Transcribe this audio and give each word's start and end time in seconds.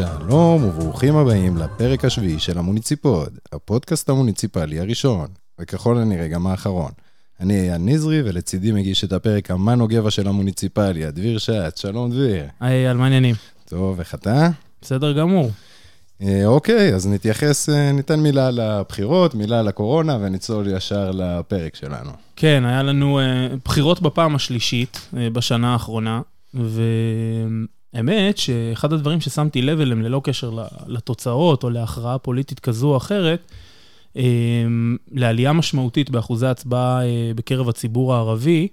שלום 0.00 0.64
וברוכים 0.64 1.16
הבאים 1.16 1.56
לפרק 1.56 2.04
השביעי 2.04 2.38
של 2.38 2.58
המוניציפוד, 2.58 3.38
הפודקאסט 3.52 4.08
המוניציפלי 4.08 4.80
הראשון, 4.80 5.26
וככל 5.60 5.98
הנראה 5.98 6.28
גם 6.28 6.46
האחרון. 6.46 6.90
אני 7.40 7.60
אייל 7.60 7.78
נזרי, 7.78 8.22
ולצידי 8.24 8.72
מגיש 8.72 9.04
את 9.04 9.12
הפרק 9.12 9.50
המנו 9.50 9.88
גבע 9.88 10.10
של 10.10 10.28
המוניציפלי, 10.28 11.04
הדביר 11.04 11.38
שץ. 11.38 11.80
שלום 11.80 12.10
דביר. 12.10 12.44
היי, 12.60 12.86
על 12.86 12.96
מה 12.96 13.04
העניינים? 13.04 13.34
טוב, 13.64 13.98
איך 13.98 14.14
אתה? 14.14 14.48
בסדר 14.82 15.12
גמור. 15.12 15.50
אה, 16.22 16.46
אוקיי, 16.46 16.94
אז 16.94 17.06
נתייחס, 17.06 17.68
אה, 17.68 17.92
ניתן 17.92 18.20
מילה 18.20 18.50
לבחירות, 18.50 19.34
מילה 19.34 19.62
לקורונה, 19.62 20.18
ונצלול 20.20 20.68
ישר 20.68 21.10
לפרק 21.10 21.76
שלנו. 21.76 22.10
כן, 22.36 22.62
היה 22.66 22.82
לנו 22.82 23.20
אה, 23.20 23.48
בחירות 23.64 24.02
בפעם 24.02 24.34
השלישית 24.34 25.00
אה, 25.16 25.30
בשנה 25.30 25.72
האחרונה, 25.72 26.20
והאמת 27.94 28.38
שאחד 28.38 28.92
הדברים 28.92 29.20
ששמתי 29.20 29.62
לב 29.62 29.80
אליהם, 29.80 30.02
ללא 30.02 30.20
קשר 30.24 30.58
לתוצאות 30.86 31.64
או 31.64 31.70
להכרעה 31.70 32.18
פוליטית 32.18 32.60
כזו 32.60 32.88
או 32.88 32.96
אחרת, 32.96 33.52
אה, 34.16 34.22
לעלייה 35.12 35.52
משמעותית 35.52 36.10
באחוזי 36.10 36.46
ההצבעה 36.46 37.06
אה, 37.06 37.32
בקרב 37.34 37.68
הציבור 37.68 38.14
הערבי, 38.14 38.68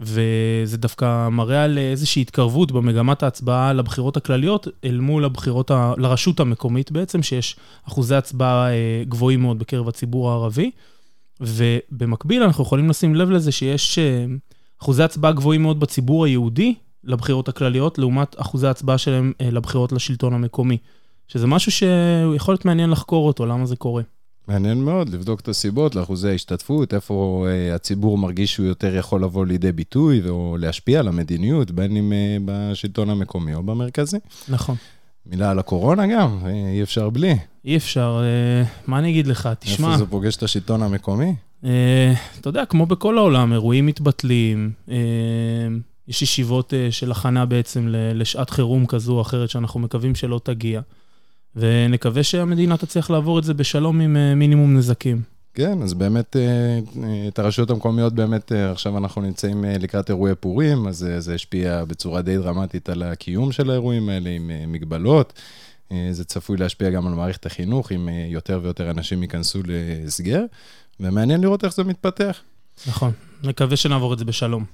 וזה 0.00 0.76
דווקא 0.76 1.28
מראה 1.28 1.64
על 1.64 1.78
איזושהי 1.78 2.22
התקרבות 2.22 2.72
במגמת 2.72 3.22
ההצבעה 3.22 3.72
לבחירות 3.72 4.16
הכלליות, 4.16 4.68
אל 4.84 5.00
מול 5.00 5.24
הבחירות, 5.24 5.70
ה... 5.70 5.92
לרשות 5.98 6.40
המקומית 6.40 6.92
בעצם, 6.92 7.22
שיש 7.22 7.56
אחוזי 7.88 8.14
הצבעה 8.14 8.70
אה, 8.70 9.02
גבוהים 9.08 9.42
מאוד 9.42 9.58
בקרב 9.58 9.88
הציבור 9.88 10.30
הערבי. 10.30 10.70
ובמקביל 11.40 12.42
אנחנו 12.42 12.64
יכולים 12.64 12.88
לשים 12.88 13.14
לב 13.14 13.30
לזה 13.30 13.52
שיש 13.52 13.98
אה, 13.98 14.24
אחוזי 14.82 15.02
הצבעה 15.02 15.32
גבוהים 15.32 15.62
מאוד 15.62 15.80
בציבור 15.80 16.24
היהודי 16.24 16.74
לבחירות 17.04 17.48
הכלליות, 17.48 17.98
לעומת 17.98 18.36
אחוזי 18.40 18.66
הצבעה 18.66 18.98
שלהם 18.98 19.32
אה, 19.40 19.50
לבחירות 19.50 19.92
לשלטון 19.92 20.34
המקומי. 20.34 20.78
שזה 21.28 21.46
משהו 21.46 21.72
שיכול 21.72 22.52
להיות 22.52 22.64
מעניין 22.64 22.90
לחקור 22.90 23.26
אותו, 23.26 23.46
למה 23.46 23.66
זה 23.66 23.76
קורה. 23.76 24.02
מעניין 24.48 24.84
מאוד 24.84 25.08
לבדוק 25.08 25.40
את 25.40 25.48
הסיבות 25.48 25.94
לאחוזי 25.94 26.28
ההשתתפות, 26.28 26.94
איפה 26.94 27.46
אה, 27.48 27.74
הציבור 27.74 28.18
מרגיש 28.18 28.54
שהוא 28.54 28.66
יותר 28.66 28.96
יכול 28.96 29.22
לבוא 29.22 29.46
לידי 29.46 29.72
ביטוי 29.72 30.28
או 30.28 30.56
להשפיע 30.60 31.00
על 31.00 31.08
המדיניות, 31.08 31.70
בין 31.70 31.96
אם 31.96 32.12
אה, 32.12 32.36
בשלטון 32.44 33.10
המקומי 33.10 33.54
או 33.54 33.62
במרכזי. 33.62 34.18
נכון. 34.48 34.76
מילה 35.26 35.50
על 35.50 35.58
הקורונה 35.58 36.06
גם, 36.06 36.38
אה, 36.46 36.70
אי 36.72 36.82
אפשר 36.82 37.10
בלי. 37.10 37.36
אי 37.64 37.76
אפשר, 37.76 38.22
אה, 38.22 38.68
מה 38.86 38.98
אני 38.98 39.10
אגיד 39.10 39.26
לך? 39.26 39.48
תשמע, 39.58 39.88
איפה 39.88 39.98
זה 39.98 40.06
פוגש 40.06 40.36
את 40.36 40.42
השלטון 40.42 40.82
המקומי? 40.82 41.34
אה, 41.64 42.12
אתה 42.40 42.48
יודע, 42.48 42.64
כמו 42.64 42.86
בכל 42.86 43.18
העולם, 43.18 43.52
אירועים 43.52 43.86
מתבטלים, 43.86 44.72
אה, 44.90 44.96
יש 46.10 46.22
ישיבות 46.22 46.74
אה, 46.74 46.88
של 46.90 47.10
הכנה 47.10 47.46
בעצם 47.46 47.86
לשעת 47.90 48.50
חירום 48.50 48.86
כזו 48.86 49.12
או 49.12 49.20
אחרת 49.20 49.50
שאנחנו 49.50 49.80
מקווים 49.80 50.14
שלא 50.14 50.40
תגיע. 50.44 50.80
ונקווה 51.56 52.22
שהמדינה 52.22 52.76
תצליח 52.76 53.10
לעבור 53.10 53.38
את 53.38 53.44
זה 53.44 53.54
בשלום 53.54 54.00
עם 54.00 54.16
אה, 54.16 54.34
מינימום 54.34 54.76
נזקים. 54.76 55.22
כן, 55.54 55.82
אז 55.82 55.94
באמת, 55.94 56.36
אה, 56.36 56.78
את 57.28 57.38
הרשויות 57.38 57.70
המקומיות 57.70 58.12
באמת, 58.12 58.52
עכשיו 58.52 58.98
אנחנו 58.98 59.22
נמצאים 59.22 59.64
לקראת 59.64 60.10
אירועי 60.10 60.34
פורים, 60.34 60.86
אז 60.86 61.06
זה 61.18 61.34
השפיע 61.34 61.84
בצורה 61.84 62.22
די 62.22 62.36
דרמטית 62.36 62.88
על 62.88 63.02
הקיום 63.02 63.52
של 63.52 63.70
האירועים 63.70 64.08
האלה 64.08 64.30
עם 64.30 64.50
מגבלות. 64.66 65.40
זה 66.10 66.24
צפוי 66.24 66.56
להשפיע 66.56 66.90
גם 66.90 67.06
על 67.06 67.14
מערכת 67.14 67.46
החינוך, 67.46 67.92
אם 67.92 68.08
יותר 68.28 68.60
ויותר 68.62 68.90
אנשים 68.90 69.22
ייכנסו 69.22 69.58
להסגר, 69.64 70.44
ומעניין 71.00 71.40
לראות 71.40 71.64
איך 71.64 71.74
זה 71.74 71.84
מתפתח. 71.84 72.40
נכון, 72.86 73.12
נקווה 73.42 73.76
שנעבור 73.76 74.12
את 74.12 74.18
זה 74.18 74.24
בשלום. 74.24 74.64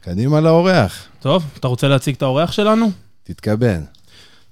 קדימה 0.00 0.40
לאורח, 0.40 1.08
טוב, 1.20 1.44
אתה 1.58 1.68
רוצה 1.68 1.88
להציג 1.88 2.14
את 2.14 2.22
האורח 2.22 2.52
שלנו? 2.52 2.90
תתכבד. 3.24 3.80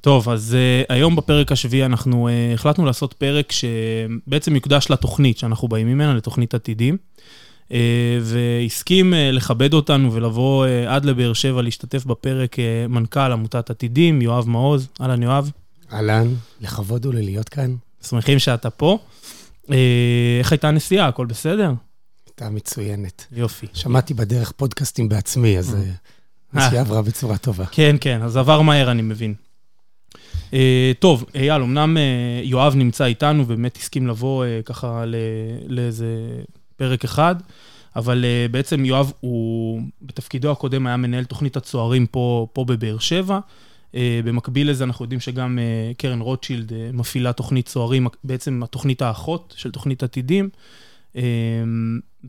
טוב, 0.01 0.29
אז 0.29 0.57
uh, 0.57 0.87
היום 0.93 1.17
בפרק 1.17 1.53
השביעי 1.53 1.85
אנחנו 1.85 2.29
uh, 2.29 2.55
החלטנו 2.55 2.85
לעשות 2.85 3.13
פרק 3.13 3.53
שבעצם 3.53 4.55
יוקדש 4.55 4.91
לתוכנית 4.91 5.39
שאנחנו 5.39 5.69
באים 5.69 5.87
ממנה, 5.87 6.15
לתוכנית 6.15 6.55
עתידים. 6.55 6.97
Uh, 7.69 7.73
והסכים 8.23 9.13
uh, 9.13 9.17
לכבד 9.33 9.75
אותנו 9.75 10.13
ולבוא 10.13 10.67
uh, 10.67 10.89
עד 10.89 11.05
לבאר 11.05 11.33
שבע 11.33 11.63
להשתתף 11.63 12.05
בפרק 12.05 12.55
uh, 12.55 12.89
מנכ"ל 12.89 13.33
עמותת 13.33 13.71
עתידים, 13.71 14.23
יואב 14.23 14.49
מעוז. 14.49 14.89
אהלן, 15.01 15.23
יואב. 15.23 15.51
אהלן, 15.93 16.29
לכבוד 16.61 17.05
הוא 17.05 17.15
לי 17.15 17.23
להיות 17.23 17.49
כאן. 17.49 17.75
שמחים 18.09 18.39
שאתה 18.39 18.71
פה. 18.71 18.99
Uh, 19.67 19.71
איך 20.39 20.53
הייתה 20.53 20.69
הנסיעה? 20.69 21.09
הכל 21.09 21.27
בסדר? 21.27 21.73
הייתה 22.41 22.55
מצוינת. 22.55 23.27
יופי. 23.33 23.67
שמעתי 23.75 24.15
בדרך 24.15 24.53
פודקאסטים 24.53 25.09
בעצמי, 25.09 25.59
אז 25.59 25.75
אה, 25.75 25.81
הנסיעה 26.53 26.81
עברה 26.81 27.03
בצורה 27.03 27.39
טובה. 27.39 27.67
כן, 27.67 27.97
כן, 28.01 28.23
אז 28.23 28.37
עבר 28.37 28.63
מהר, 28.63 28.91
אני 28.91 29.03
מבין. 29.03 29.35
Uh, 30.51 30.55
טוב, 30.99 31.25
אייל, 31.35 31.63
אמנם 31.63 31.97
uh, 31.97 32.47
יואב 32.47 32.75
נמצא 32.75 33.05
איתנו, 33.05 33.43
ובאמת 33.43 33.77
הסכים 33.77 34.07
לבוא 34.07 34.45
uh, 34.45 34.63
ככה 34.63 35.05
לאיזה 35.69 36.07
פרק 36.77 37.05
אחד, 37.05 37.37
אבל 37.97 38.25
uh, 38.25 38.53
בעצם 38.53 38.85
יואב 38.85 39.13
הוא, 39.21 39.81
בתפקידו 40.03 40.53
הקודם 40.53 40.87
היה 40.87 40.97
מנהל 40.97 41.25
תוכנית 41.25 41.57
הצוערים 41.57 42.07
פה, 42.07 42.47
פה 42.53 42.65
בבאר 42.65 42.99
שבע. 42.99 43.39
Uh, 43.93 43.97
במקביל 44.25 44.71
לזה 44.71 44.85
אנחנו 44.85 45.05
יודעים 45.05 45.21
שגם 45.21 45.59
uh, 45.59 45.97
קרן 45.97 46.21
רוטשילד 46.21 46.71
uh, 46.71 46.75
מפעילה 46.93 47.33
תוכנית 47.33 47.67
צוערים, 47.67 48.07
בעצם 48.25 48.63
התוכנית 48.63 49.03
האחות 49.03 49.55
של 49.57 49.71
תוכנית 49.71 50.03
עתידים. 50.03 50.49
Uh, 51.15 51.19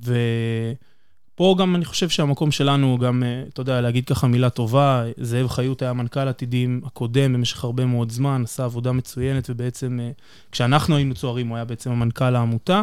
ופה 0.04 1.56
גם 1.60 1.76
אני 1.76 1.86
חושב 1.86 2.10
שהמקום 2.10 2.52
שלנו 2.52 2.98
גם, 2.98 3.24
אה, 3.24 3.44
אתה 3.54 3.62
יודע, 3.62 3.82
להגיד 3.82 4.06
ככה 4.06 4.28
מילה 4.28 4.50
טובה, 4.50 5.04
זאב 5.18 5.48
חיות 5.48 5.82
היה 5.82 5.94
מנכ"ל 5.94 6.28
עתידים 6.28 6.82
הקודם 6.86 7.34
במשך 7.34 7.64
הרבה 7.64 7.86
מאוד 7.86 8.12
זמן, 8.12 8.42
עשה 8.44 8.66
עבודה 8.66 8.92
מצוינת, 8.92 9.50
ובעצם 9.50 10.00
אה, 10.02 10.12
כשאנחנו 10.52 10.96
היינו 10.96 11.16
צוערים 11.16 11.48
הוא 11.48 11.56
היה 11.56 11.66
בעצם 11.66 11.92
המנכ"ל 11.92 12.36
העמותה. 12.36 12.82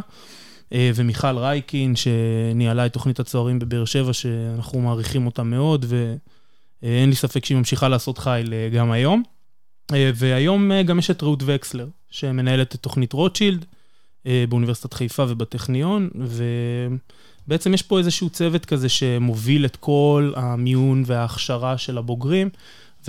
אה, 0.72 0.90
ומיכל 0.94 1.38
רייקין, 1.38 1.94
שניהלה 1.96 2.86
את 2.86 2.92
תוכנית 2.92 3.20
הצוערים 3.20 3.58
בבאר 3.58 3.84
שבע, 3.84 4.12
שאנחנו 4.12 4.80
מעריכים 4.80 5.26
אותה 5.26 5.42
מאוד, 5.42 5.84
ואין 5.88 7.08
לי 7.08 7.14
ספק 7.14 7.44
שהיא 7.44 7.58
ממשיכה 7.58 7.88
לעשות 7.88 8.18
אה, 8.26 8.68
גם 8.72 8.90
היום. 8.90 9.22
והיום 10.14 10.82
גם 10.82 10.98
יש 10.98 11.10
את 11.10 11.22
רעות 11.22 11.42
וקסלר, 11.46 11.88
שמנהלת 12.10 12.74
את 12.74 12.80
תוכנית 12.80 13.12
רוטשילד 13.12 13.64
באוניברסיטת 14.48 14.94
חיפה 14.94 15.24
ובטכניון, 15.28 16.08
ובעצם 17.46 17.74
יש 17.74 17.82
פה 17.82 17.98
איזשהו 17.98 18.30
צוות 18.30 18.64
כזה 18.64 18.88
שמוביל 18.88 19.64
את 19.64 19.76
כל 19.76 20.32
המיון 20.36 21.02
וההכשרה 21.06 21.78
של 21.78 21.98
הבוגרים, 21.98 22.48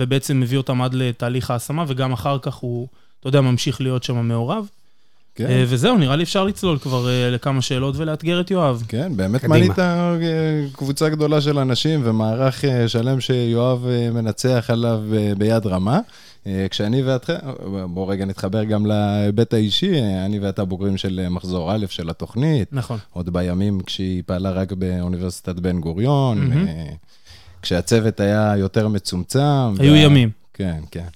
ובעצם 0.00 0.40
מביא 0.40 0.58
אותם 0.58 0.82
עד 0.82 0.94
לתהליך 0.94 1.50
ההשמה, 1.50 1.84
וגם 1.88 2.12
אחר 2.12 2.38
כך 2.42 2.54
הוא, 2.54 2.88
אתה 3.20 3.28
יודע, 3.28 3.40
ממשיך 3.40 3.80
להיות 3.80 4.02
שם 4.02 4.28
מעורב. 4.28 4.68
כן. 5.36 5.46
אה, 5.46 5.64
וזהו, 5.68 5.98
נראה 5.98 6.16
לי 6.16 6.22
אפשר 6.22 6.44
לצלול 6.44 6.78
כבר 6.78 7.08
אה, 7.08 7.30
לכמה 7.30 7.62
שאלות 7.62 7.96
ולאתגר 7.96 8.40
את 8.40 8.50
יואב. 8.50 8.82
כן, 8.88 9.16
באמת. 9.16 9.44
מנית 9.44 9.78
אה, 9.78 10.16
קבוצה 10.72 11.08
גדולה 11.08 11.40
של 11.40 11.58
אנשים 11.58 12.00
ומערך 12.04 12.64
אה, 12.64 12.88
שלם 12.88 13.20
שיואב 13.20 13.86
אה, 13.86 14.10
מנצח 14.10 14.66
עליו 14.68 15.00
אה, 15.16 15.32
ביד 15.38 15.66
רמה. 15.66 16.00
אה, 16.46 16.66
כשאני 16.70 17.02
ואתכם, 17.02 17.34
בואו 17.90 18.08
רגע 18.08 18.24
נתחבר 18.24 18.64
גם 18.64 18.86
להיבט 18.86 19.54
האישי, 19.54 19.92
אני 20.26 20.38
ואתה 20.38 20.64
בוגרים 20.64 20.96
של 20.96 21.26
מחזור 21.30 21.72
א' 21.74 21.86
של 21.88 22.10
התוכנית, 22.10 22.68
נכון. 22.72 22.98
עוד 23.12 23.32
בימים 23.32 23.80
כשהיא 23.80 24.22
פעלה 24.26 24.50
רק 24.50 24.72
באוניברסיטת 24.72 25.54
בן 25.56 25.80
גוריון. 25.80 26.52
אה, 26.52 26.86
כשהצוות 27.62 28.20
היה 28.20 28.54
יותר 28.56 28.88
מצומצם. 28.88 29.40
היו 29.78 29.92
וה- 29.92 29.98
ימים. 29.98 30.30
כן, 30.54 30.80
כן. 30.90 31.06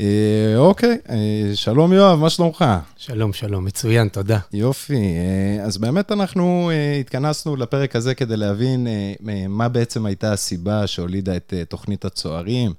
אה, 0.00 0.56
אוקיי, 0.56 0.98
אה, 1.10 1.50
שלום 1.54 1.92
יואב, 1.92 2.18
מה 2.18 2.30
שלומך? 2.30 2.64
שלום, 2.96 3.32
שלום, 3.32 3.64
מצוין, 3.64 4.08
תודה. 4.08 4.38
יופי, 4.52 4.94
אה, 4.94 5.64
אז 5.64 5.78
באמת 5.78 6.12
אנחנו 6.12 6.70
אה, 6.72 6.96
התכנסנו 7.00 7.56
לפרק 7.56 7.96
הזה 7.96 8.14
כדי 8.14 8.36
להבין 8.36 8.86
אה, 8.86 9.12
אה, 9.28 9.48
מה 9.48 9.68
בעצם 9.68 10.06
הייתה 10.06 10.32
הסיבה 10.32 10.86
שהולידה 10.86 11.36
את 11.36 11.54
אה, 11.56 11.64
תוכנית 11.64 12.04
הצוערים, 12.04 12.72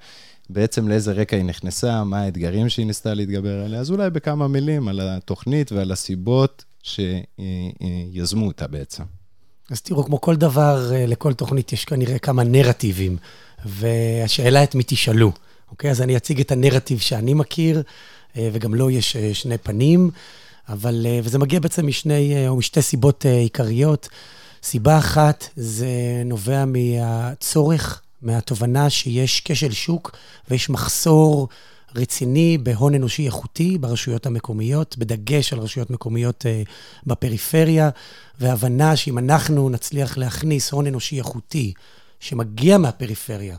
בעצם 0.49 0.87
לאיזה 0.87 1.11
רקע 1.11 1.35
היא 1.35 1.45
נכנסה, 1.45 2.03
מה 2.03 2.21
האתגרים 2.21 2.69
שהיא 2.69 2.85
ניסתה 2.85 3.13
להתגבר 3.13 3.65
עליה, 3.65 3.79
אז 3.79 3.91
אולי 3.91 4.09
בכמה 4.09 4.47
מילים 4.47 4.87
על 4.87 4.99
התוכנית 5.03 5.71
ועל 5.71 5.91
הסיבות 5.91 6.63
שיזמו 6.83 8.47
אותה 8.47 8.67
בעצם. 8.67 9.03
אז 9.71 9.81
תראו, 9.81 10.05
כמו 10.05 10.21
כל 10.21 10.35
דבר, 10.35 10.91
אה, 10.93 11.05
לכל 11.05 11.33
תוכנית 11.33 11.73
יש 11.73 11.85
כנראה 11.85 12.19
כמה 12.19 12.43
נרטיבים, 12.43 13.17
והשאלה 13.65 14.63
את 14.63 14.75
מי 14.75 14.83
תשאלו, 14.87 15.31
אוקיי? 15.71 15.91
אז 15.91 16.01
אני 16.01 16.17
אציג 16.17 16.39
את 16.39 16.51
הנרטיב 16.51 16.99
שאני 16.99 17.33
מכיר, 17.33 17.81
אה, 18.37 18.49
וגם 18.53 18.73
לו 18.73 18.89
יש 18.89 19.15
אה, 19.15 19.33
שני 19.33 19.57
פנים, 19.57 20.11
אבל, 20.69 21.05
אה, 21.09 21.19
וזה 21.23 21.39
מגיע 21.39 21.59
בעצם 21.59 21.87
משני, 21.87 22.47
או 22.47 22.55
משתי 22.55 22.81
סיבות 22.81 23.25
עיקריות. 23.25 24.09
סיבה 24.63 24.97
אחת, 24.97 25.49
זה 25.55 25.87
נובע 26.25 26.63
מהצורך, 26.65 28.01
מהתובנה 28.21 28.89
שיש 28.89 29.41
כשל 29.45 29.71
שוק 29.71 30.11
ויש 30.49 30.69
מחסור 30.69 31.47
רציני 31.95 32.57
בהון 32.57 32.95
אנושי 32.95 33.25
איכותי 33.25 33.77
ברשויות 33.77 34.25
המקומיות, 34.25 34.97
בדגש 34.97 35.53
על 35.53 35.59
רשויות 35.59 35.89
מקומיות 35.89 36.45
בפריפריה, 37.05 37.89
והבנה 38.39 38.95
שאם 38.95 39.17
אנחנו 39.17 39.69
נצליח 39.69 40.17
להכניס 40.17 40.71
הון 40.71 40.87
אנושי 40.87 41.17
איכותי 41.17 41.73
שמגיע 42.19 42.77
מהפריפריה 42.77 43.57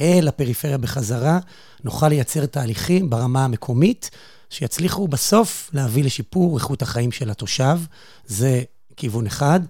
אל 0.00 0.28
הפריפריה 0.28 0.78
בחזרה, 0.78 1.38
נוכל 1.84 2.08
לייצר 2.08 2.46
תהליכים 2.46 3.10
ברמה 3.10 3.44
המקומית, 3.44 4.10
שיצליחו 4.50 5.08
בסוף 5.08 5.70
להביא 5.72 6.04
לשיפור 6.04 6.56
איכות 6.58 6.82
החיים 6.82 7.12
של 7.12 7.30
התושב. 7.30 7.78
זה 8.26 8.62
כיוון 8.96 9.26
אחד. 9.26 9.60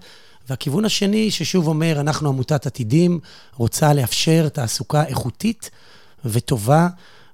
והכיוון 0.49 0.85
השני, 0.85 1.31
ששוב 1.31 1.67
אומר, 1.67 1.99
אנחנו 1.99 2.29
עמותת 2.29 2.65
עתידים, 2.65 3.19
רוצה 3.55 3.93
לאפשר 3.93 4.49
תעסוקה 4.49 5.05
איכותית 5.05 5.69
וטובה 6.25 6.87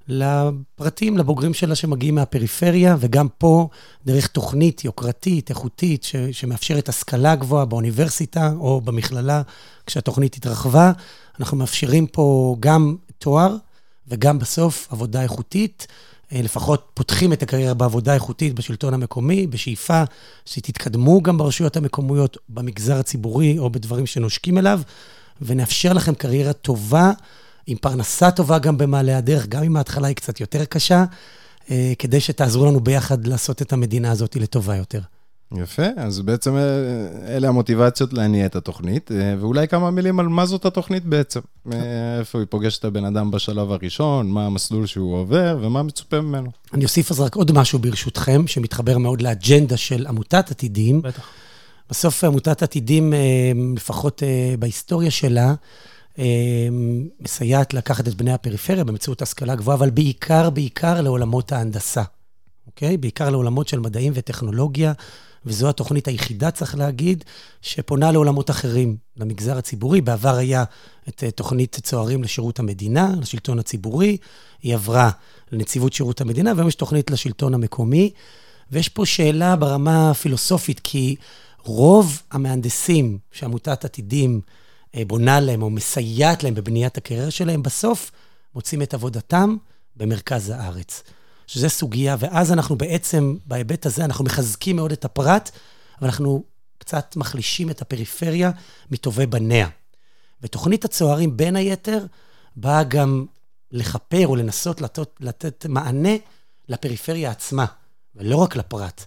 לפרטים, 0.08 1.18
לבוגרים 1.18 1.54
שלה 1.54 1.76
שמגיעים 1.76 2.16
מהפריפריה, 2.16 2.96
וגם 3.00 3.28
פה, 3.38 3.68
דרך 4.06 4.28
תוכנית 4.28 4.86
יוקרתית, 4.86 5.50
איכותית, 5.50 6.04
ש- 6.04 6.16
שמאפשרת 6.16 6.90
השכלה 6.90 7.36
גבוהה 7.36 7.66
באוניברסיטה 7.66 8.52
או 8.60 8.82
במכללה, 8.82 9.42
כשהתוכנית 9.86 10.36
התרחבה, 10.36 10.92
אנחנו 11.40 11.58
מאפשרים 11.58 12.08
פה 12.08 12.56
גם 12.60 12.96
תואר 13.18 13.56
וגם 14.08 14.40
בסוף 14.40 14.88
עבודה 14.92 15.24
איכותית. 15.24 15.88
אה, 16.34 16.42
לפחות 16.42 16.92
פותחים 16.94 17.34
את 17.34 17.44
הקריירה 17.44 17.74
בעבודה 17.74 18.14
איכותית 18.14 18.54
בשלטון 18.54 18.94
המקומי, 18.94 19.48
בשאיפה 19.48 20.04
שתתקדמו 20.46 21.22
גם 21.22 21.38
ברשויות 21.38 21.78
המקומיות, 21.78 22.38
במגזר 22.50 22.96
הציבורי 23.00 23.58
או 23.60 23.70
בדברים 23.70 24.06
שנושקים 24.06 24.58
אליו, 24.58 24.82
ונאפשר 25.42 25.94
לכם 25.94 26.14
קריירה 26.14 26.54
טובה, 26.54 27.12
עם 27.68 27.78
פרנסה 27.78 28.32
טובה 28.32 28.60
גם 28.60 28.78
במעלה 28.78 29.18
הדרך, 29.18 29.48
גם 29.48 29.64
אם 29.64 29.78
ההתחלה 29.78 30.08
היא 30.08 30.16
קצת 30.16 30.40
יותר 30.40 30.66
קשה, 30.66 31.06
אה, 31.72 31.94
כדי 32.00 32.20
שתעזרו 32.20 32.66
לנו 32.66 32.80
ביחד 32.80 33.28
לעשות 33.28 33.62
את 33.62 33.74
המדינה 33.74 34.12
הזאת 34.12 34.36
לטובה 34.36 34.76
יותר. 34.76 35.00
יפה, 35.58 35.86
אז 35.98 36.20
בעצם 36.20 36.56
אה, 36.56 36.62
אלה 37.36 37.48
המוטיבציות 37.48 38.14
להניע 38.14 38.46
את 38.46 38.56
התוכנית, 38.56 39.12
אה, 39.12 39.36
ואולי 39.40 39.68
כמה 39.68 39.92
מילים 39.92 40.20
על 40.20 40.28
מה 40.28 40.46
זאת 40.46 40.66
התוכנית 40.66 41.06
בעצם. 41.06 41.40
איפה 42.20 42.40
היא 42.40 42.48
פוגשת 42.50 42.80
את 42.80 42.86
הבן 42.86 43.06
אדם 43.06 43.32
בשלב 43.32 43.72
הראשון, 43.72 44.32
מה 44.32 44.46
המסלול 44.46 44.86
שהוא 44.86 45.16
עובר 45.16 45.58
ומה 45.62 45.84
מצופה 45.84 46.22
ממנו. 46.22 46.52
אני 46.74 46.84
אוסיף 46.84 47.12
אז 47.12 47.20
רק 47.20 47.36
עוד 47.36 47.52
משהו 47.52 47.80
ברשותכם, 47.80 48.48
שמתחבר 48.48 48.98
מאוד 48.98 49.22
לאג'נדה 49.22 49.78
של 49.78 50.08
עמותת 50.08 50.52
עתידים. 50.52 51.02
בטח. 51.02 51.28
בסוף 51.90 52.24
עמותת 52.24 52.64
עתידים, 52.64 53.14
לפחות 53.76 54.24
בהיסטוריה 54.60 55.12
שלה, 55.12 55.54
מסייעת 57.20 57.74
לקחת 57.74 58.08
את 58.08 58.16
בני 58.16 58.34
הפריפריה 58.34 58.84
באמצעות 58.84 59.22
השכלה 59.22 59.56
גבוהה, 59.56 59.78
אבל 59.78 59.90
בעיקר, 59.90 60.50
בעיקר 60.50 61.02
לעולמות 61.02 61.52
ההנדסה, 61.52 62.04
אוקיי? 62.68 62.98
בעיקר 62.98 63.30
לעולמות 63.30 63.68
של 63.68 63.80
מדעים 63.80 64.14
וטכנולוגיה, 64.16 64.94
וזו 65.46 65.70
התוכנית 65.70 66.08
היחידה, 66.08 66.52
צריך 66.52 66.76
להגיד, 66.76 67.24
שפונה 67.62 68.12
לעולמות 68.12 68.50
אחרים, 68.50 68.98
למגזר 69.18 69.58
הציבורי. 69.58 70.02
בעבר 70.02 70.36
היה 70.36 70.64
את 71.10 71.24
תוכנית 71.36 71.80
צוערים 71.84 72.24
לשירות 72.24 72.60
המדינה, 72.60 73.14
לשלטון 73.20 73.60
הציבורי, 73.60 74.18
היא 74.62 74.74
עברה 74.74 75.10
לנציבות 75.52 75.94
שירות 75.94 76.22
המדינה, 76.22 76.52
והיום 76.56 76.68
יש 76.68 76.76
תוכנית 76.76 77.12
לשלטון 77.12 77.54
המקומי. 77.54 78.12
ויש 78.72 78.90
פה 78.90 79.06
שאלה 79.06 79.56
ברמה 79.56 80.12
הפילוסופית, 80.12 80.82
כי 80.84 81.16
רוב 81.64 82.22
המהנדסים 82.32 83.18
שעמותת 83.32 83.86
עתידים 83.86 84.42
בונה 85.08 85.40
להם 85.40 85.62
או 85.62 85.70
מסייעת 85.70 86.44
להם 86.44 86.56
בבניית 86.56 86.98
הקריירה 86.98 87.32
שלהם, 87.32 87.64
בסוף 87.64 88.12
מוצאים 88.56 88.82
את 88.82 88.94
עבודתם 88.94 89.58
במרכז 89.96 90.50
הארץ. 90.50 91.04
שזו 91.48 91.70
סוגיה, 91.70 92.16
ואז 92.20 92.52
אנחנו 92.52 92.76
בעצם, 92.76 93.38
בהיבט 93.46 93.86
הזה, 93.86 94.06
אנחנו 94.06 94.26
מחזקים 94.26 94.76
מאוד 94.76 94.92
את 94.92 95.06
הפרט, 95.06 95.52
אבל 96.00 96.08
אנחנו 96.08 96.44
קצת 96.78 97.16
מחלישים 97.16 97.70
את 97.70 97.82
הפריפריה 97.82 98.52
מטובי 98.92 99.26
בניה. 99.26 99.68
ותוכנית 100.42 100.86
הצוערים, 100.86 101.38
בין 101.38 101.56
היתר, 101.56 102.06
באה 102.56 102.84
גם 102.84 103.26
לכפר 103.72 104.28
או 104.28 104.36
לנסות 104.36 104.82
לתת, 104.82 105.10
לתת 105.20 105.66
מענה 105.70 106.16
לפריפריה 106.70 107.32
עצמה, 107.32 107.66
ולא 108.16 108.36
רק 108.38 108.56
לפרט. 108.56 109.06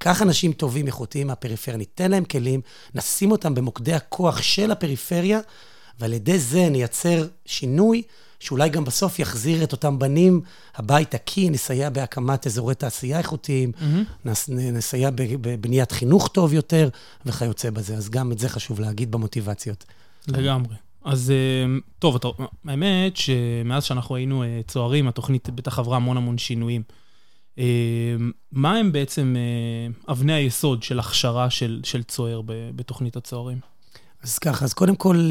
ניקח 0.00 0.22
אנשים 0.22 0.52
טובים, 0.52 0.86
איכותיים 0.86 1.26
מהפריפריה, 1.26 1.76
ניתן 1.76 2.10
להם 2.10 2.24
כלים, 2.24 2.60
נשים 2.94 3.30
אותם 3.30 3.54
במוקדי 3.54 3.92
הכוח 3.92 4.42
של 4.42 4.70
הפריפריה, 4.70 5.40
ועל 6.00 6.12
ידי 6.12 6.38
זה 6.38 6.68
נייצר 6.68 7.26
שינוי 7.46 8.02
שאולי 8.40 8.68
גם 8.68 8.84
בסוף 8.84 9.18
יחזיר 9.18 9.64
את 9.64 9.72
אותם 9.72 9.98
בנים 9.98 10.40
הביתה, 10.74 11.18
כי 11.18 11.50
נסייע 11.50 11.90
בהקמת 11.90 12.46
אזורי 12.46 12.74
תעשייה 12.74 13.18
איכותיים, 13.18 13.72
mm-hmm. 13.72 14.28
נסייע 14.48 15.10
בבניית 15.16 15.92
חינוך 15.92 16.28
טוב 16.28 16.52
יותר 16.52 16.88
וכיוצא 17.26 17.70
בזה. 17.70 17.96
אז 17.96 18.10
גם 18.10 18.32
את 18.32 18.38
זה 18.38 18.48
חשוב 18.48 18.80
להגיד 18.80 19.10
במוטיבציות. 19.10 19.84
לגמרי. 20.28 20.74
אז 21.04 21.32
טוב, 21.98 22.18
האמת 22.64 23.16
שמאז 23.16 23.84
שאנחנו 23.84 24.16
היינו 24.16 24.44
צוערים, 24.68 25.08
התוכנית 25.08 25.50
בטח 25.50 25.78
עברה 25.78 25.96
המון 25.96 26.16
המון 26.16 26.38
שינויים. 26.38 26.82
מה 28.52 28.76
הם 28.76 28.92
בעצם 28.92 29.36
אבני 30.08 30.32
היסוד 30.32 30.82
של 30.82 30.98
הכשרה 30.98 31.50
של, 31.50 31.80
של 31.84 32.02
צוער 32.02 32.40
בתוכנית 32.74 33.16
הצוערים? 33.16 33.58
אז 34.22 34.38
ככה, 34.38 34.64
אז 34.64 34.72
קודם 34.72 34.96
כל, 34.96 35.30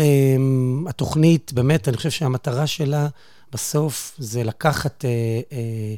התוכנית, 0.88 1.54
באמת, 1.54 1.88
אני 1.88 1.98
חושב 1.98 2.10
שהמטרה 2.10 2.68
שלה 2.68 3.08
בסוף 3.52 4.16
זה 4.18 4.44
לקחת 4.44 5.06
אה, 5.06 5.10
אה, 5.52 5.96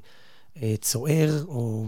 אה, 0.64 0.76
צוער 0.82 1.44
או 1.48 1.86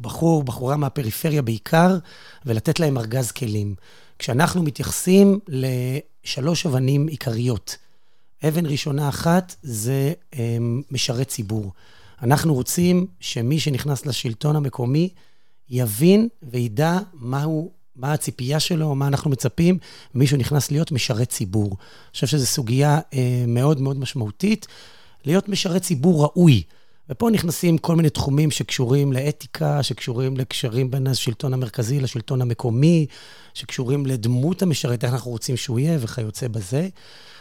בחור, 0.00 0.42
בחורה 0.42 0.76
מהפריפריה 0.76 1.42
בעיקר, 1.42 1.98
ולתת 2.46 2.80
להם 2.80 2.98
ארגז 2.98 3.30
כלים. 3.32 3.74
כשאנחנו 4.18 4.62
מתייחסים 4.62 5.38
לשלוש 5.48 6.66
אבנים 6.66 7.06
עיקריות, 7.06 7.76
אבן 8.48 8.66
ראשונה 8.66 9.08
אחת 9.08 9.56
זה 9.62 10.12
משרת 10.90 11.28
ציבור. 11.28 11.72
אנחנו 12.22 12.54
רוצים 12.54 13.06
שמי 13.20 13.60
שנכנס 13.60 14.06
לשלטון 14.06 14.56
המקומי 14.56 15.08
יבין 15.70 16.28
וידע 16.42 16.98
מהו, 17.14 17.72
מה 17.96 18.12
הציפייה 18.12 18.60
שלו, 18.60 18.94
מה 18.94 19.06
אנחנו 19.06 19.30
מצפים, 19.30 19.78
מישהו 20.14 20.36
נכנס 20.36 20.70
להיות 20.70 20.92
משרת 20.92 21.28
ציבור. 21.28 21.66
אני 21.66 22.12
חושב 22.12 22.26
שזו 22.26 22.46
סוגיה 22.46 23.00
אה, 23.14 23.44
מאוד 23.48 23.80
מאוד 23.80 23.98
משמעותית, 23.98 24.66
להיות 25.24 25.48
משרת 25.48 25.82
ציבור 25.82 26.22
ראוי. 26.22 26.62
ופה 27.10 27.30
נכנסים 27.30 27.78
כל 27.78 27.96
מיני 27.96 28.10
תחומים 28.10 28.50
שקשורים 28.50 29.12
לאתיקה, 29.12 29.82
שקשורים 29.82 30.36
לקשרים 30.36 30.90
בין 30.90 31.06
השלטון 31.06 31.54
המרכזי 31.54 32.00
לשלטון 32.00 32.42
המקומי, 32.42 33.06
שקשורים 33.54 34.06
לדמות 34.06 34.62
המשרת, 34.62 35.04
איך 35.04 35.12
אנחנו 35.12 35.30
רוצים 35.30 35.56
שהוא 35.56 35.78
יהיה 35.78 35.98
וכיוצא 36.00 36.48
בזה. 36.48 36.88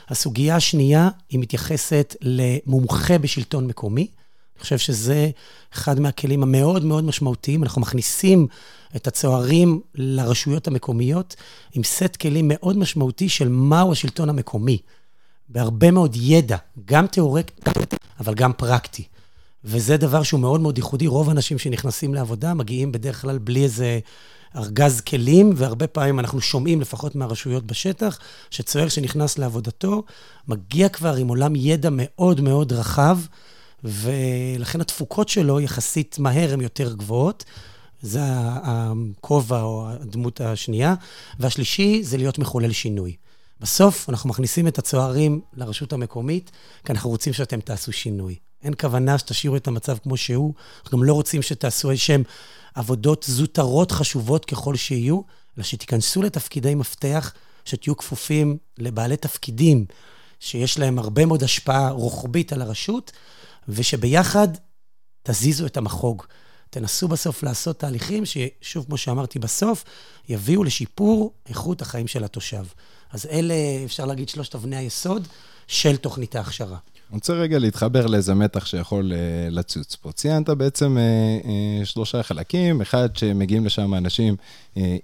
הסוגיה 0.10 0.56
השנייה, 0.56 1.10
היא 1.30 1.40
מתייחסת 1.40 2.16
למומחה 2.22 3.18
בשלטון 3.18 3.68
מקומי. 3.68 4.08
אני 4.56 4.64
חושב 4.64 4.78
שזה 4.78 5.30
אחד 5.74 6.00
מהכלים 6.00 6.44
המאוד 6.44 6.86
מאוד 6.86 7.04
משמעותיים. 7.04 7.64
אנחנו 7.64 7.82
מכניסים 7.82 8.48
את 8.96 9.08
הצוערים 9.08 9.82
לרשויות 9.96 10.68
המקומיות 10.68 11.36
עם 11.74 11.84
סט 11.84 12.16
כלים 12.16 12.46
מאוד 12.48 12.78
משמעותי 12.78 13.30
של 13.30 13.48
מהו 13.50 13.92
השלטון 13.92 14.30
המקומי. 14.30 14.78
בהרבה 15.50 15.92
מאוד 15.92 16.16
ידע, 16.16 16.58
גם 16.86 17.08
תיאורטי, 17.08 17.54
אבל 18.20 18.34
גם 18.34 18.54
פרקטי. 18.54 19.04
וזה 19.64 19.98
דבר 19.98 20.24
שהוא 20.24 20.40
מאוד 20.40 20.62
מאוד 20.62 20.78
ייחודי. 20.78 21.08
רוב 21.08 21.30
האנשים 21.30 21.58
שנכנסים 21.58 22.14
לעבודה 22.14 22.54
מגיעים 22.54 22.92
בדרך 22.92 23.22
כלל 23.22 23.38
בלי 23.38 23.64
איזה 23.64 24.00
ארגז 24.56 25.02
כלים, 25.02 25.54
והרבה 25.56 25.88
פעמים 25.88 26.20
אנחנו 26.20 26.42
שומעים, 26.42 26.82
לפחות 26.82 27.16
מהרשויות 27.16 27.64
בשטח, 27.64 28.20
שצוער 28.50 28.88
שנכנס 28.88 29.38
לעבודתו, 29.38 30.04
מגיע 30.48 30.90
כבר 30.90 31.16
עם 31.16 31.28
עולם 31.28 31.56
ידע 31.56 31.90
מאוד 31.92 32.42
מאוד 32.42 32.74
רחב. 32.74 33.20
ולכן 33.86 34.82
התפוקות 34.82 35.30
שלו 35.30 35.60
יחסית 35.60 36.20
מהר 36.20 36.54
הן 36.54 36.62
יותר 36.62 36.94
גבוהות. 36.94 37.44
זה 38.02 38.20
הכובע 38.24 39.62
או 39.62 39.90
הדמות 39.90 40.42
השנייה. 40.42 40.96
והשלישי 41.40 42.04
זה 42.04 42.18
להיות 42.18 42.40
מחולל 42.40 42.72
שינוי. 42.72 43.16
בסוף 43.60 44.10
אנחנו 44.10 44.30
מכניסים 44.30 44.68
את 44.68 44.80
הצוערים 44.80 45.42
לרשות 45.54 45.94
המקומית, 45.94 46.52
כי 46.86 46.92
אנחנו 46.92 47.10
רוצים 47.10 47.34
שאתם 47.34 47.60
תעשו 47.60 47.92
שינוי. 47.92 48.36
אין 48.64 48.74
כוונה 48.82 49.18
שתשאירו 49.18 49.56
את 49.56 49.68
המצב 49.68 49.98
כמו 49.98 50.18
שהוא, 50.18 50.54
אנחנו 50.84 50.98
גם 50.98 51.04
לא 51.04 51.14
רוצים 51.14 51.42
שתעשו 51.42 51.92
איזשהם 51.92 52.24
עבודות 52.76 53.26
זוטרות 53.28 53.92
חשובות 53.92 54.46
ככל 54.46 54.76
שיהיו, 54.76 55.22
אלא 55.58 55.64
שתיכנסו 55.64 56.22
לתפקידי 56.22 56.76
מפתח, 56.76 57.34
שתהיו 57.66 57.98
כפופים 57.98 58.58
לבעלי 58.78 59.18
תפקידים 59.18 59.86
שיש 60.40 60.80
להם 60.80 61.00
הרבה 61.00 61.26
מאוד 61.26 61.44
השפעה 61.44 61.90
רוחבית 61.90 62.54
על 62.54 62.62
הרשות, 62.62 63.12
ושביחד 63.68 64.48
תזיזו 65.24 65.66
את 65.66 65.78
המחוג. 65.78 66.24
תנסו 66.70 67.08
בסוף 67.08 67.44
לעשות 67.44 67.80
תהליכים 67.80 68.24
ששוב, 68.26 68.86
כמו 68.86 68.98
שאמרתי 68.98 69.40
בסוף, 69.40 69.84
יביאו 70.30 70.64
לשיפור 70.64 71.34
איכות 71.50 71.82
החיים 71.82 72.08
של 72.08 72.24
התושב. 72.24 72.66
אז 73.12 73.26
אלה, 73.26 73.54
אפשר 73.86 74.06
להגיד, 74.06 74.30
שלושת 74.30 74.56
אבני 74.56 74.76
היסוד 74.76 75.28
של 75.68 75.98
תוכנית 75.98 76.36
ההכשרה. 76.36 76.78
אני 77.16 77.20
רוצה 77.20 77.34
רגע 77.34 77.60
להתחבר 77.60 78.06
לאיזה 78.06 78.34
מתח 78.34 78.66
שיכול 78.66 79.12
uh, 79.12 79.16
לצוץ 79.54 79.96
פה. 79.96 80.12
ציינת 80.12 80.50
בעצם 80.50 80.98
uh, 80.98 81.46
uh, 81.46 81.86
שלושה 81.86 82.24
חלקים, 82.24 82.82
אחד 82.82 83.16
שמגיעים 83.16 83.66
לשם 83.66 83.94
אנשים 83.94 84.36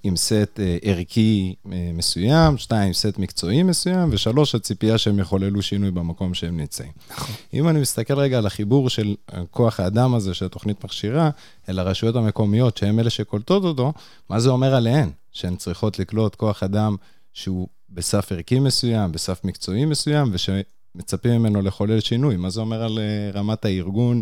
עם 0.04 0.16
סט 0.16 0.60
ערכי 0.82 1.56
מסוים, 1.66 2.58
שתיים, 2.58 2.94
סט 2.94 3.18
מקצועי 3.18 3.64
מסוים, 3.64 4.10
ושלוש, 4.12 4.56
הציפייה 4.56 4.98
שהם 4.98 5.20
יחוללו 5.20 5.62
שינוי 5.62 5.92
במקום 5.92 6.34
שהם 6.34 6.58
נמצאים. 6.58 6.92
נכון. 7.12 7.36
אם 7.54 7.68
אני 7.68 7.80
מסתכל 7.80 8.20
רגע 8.20 8.38
על 8.38 8.46
החיבור 8.46 8.90
של 8.90 9.16
כוח 9.52 9.80
האדם 9.80 10.14
הזה 10.16 10.34
שהתוכנית 10.34 10.84
מכשירה, 10.84 11.30
אל 11.70 11.80
הרשויות 11.80 12.16
המקומיות, 12.16 12.78
שהן 12.78 13.00
אלה 13.00 13.10
שקולטות 13.10 13.64
אותו, 13.64 13.94
מה 14.30 14.40
זה 14.40 14.50
אומר 14.50 14.76
עליהן? 14.76 15.10
שהן 15.32 15.56
צריכות 15.56 16.00
לקלוט 16.00 16.36
כוח 16.36 16.64
אדם 16.64 16.96
שהוא 17.34 17.68
בסף 17.90 18.32
ערכי 18.32 18.60
מסוים, 18.60 19.12
בסף 19.12 19.42
מקצועי 19.44 19.86
מסוים, 19.86 20.30
וש... 20.34 20.50
מצפים 20.96 21.32
ממנו 21.32 21.62
לחולל 21.62 22.00
שינוי. 22.00 22.38
מה 22.38 22.50
זה 22.50 22.62
אומר 22.62 22.84
על 22.84 23.00
אה, 23.00 23.40
רמת 23.40 23.66
הארגון 23.66 24.22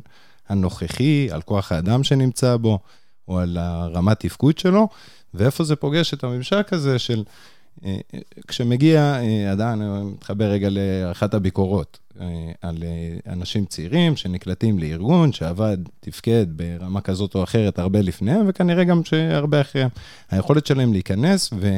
הנוכחי, 0.50 1.28
על 1.32 1.42
כוח 1.42 1.72
האדם 1.72 2.04
שנמצא 2.04 2.58
בו, 2.58 2.80
או 3.28 3.40
על 3.40 3.58
הרמת 3.58 4.20
תפקוד 4.20 4.58
שלו, 4.58 4.88
ואיפה 5.34 5.64
זה 5.64 5.76
פוגש 5.76 6.14
את 6.14 6.24
הממשק 6.24 6.68
הזה 6.72 7.00
של... 7.00 7.24
אה, 7.86 7.98
כשמגיע 8.48 9.20
אדם, 9.54 9.82
אני 9.82 10.12
מתחבר 10.12 10.46
רגע 10.46 10.70
לאחת 10.70 11.34
הביקורות, 11.34 12.00
אה, 12.22 12.26
על 12.62 12.84
אנשים 13.28 13.66
צעירים 13.66 14.16
שנקלטים 14.16 14.80
לארגון, 14.80 15.34
שעבד, 15.34 15.78
תפקד 16.00 16.46
ברמה 16.50 17.02
כזאת 17.02 17.36
או 17.36 17.44
אחרת 17.44 17.80
הרבה 17.80 18.02
לפניהם, 18.02 18.46
וכנראה 18.48 18.84
גם 18.84 19.04
שהרבה 19.04 19.62
אחריהם. 19.62 19.90
היכולת 20.32 20.66
שלהם 20.66 20.94
להיכנס 20.94 21.50
ו... 21.54 21.78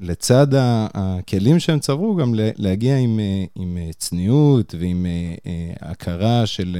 לצד 0.00 0.46
הכלים 0.54 1.60
שהם 1.60 1.78
צברו, 1.78 2.16
גם 2.16 2.34
להגיע 2.34 2.96
עם, 2.96 3.20
אה, 3.20 3.44
עם 3.54 3.78
אה, 3.80 3.90
צניעות 3.98 4.74
ועם 4.78 5.06
אה, 5.06 5.72
הכרה 5.80 6.46
של 6.46 6.76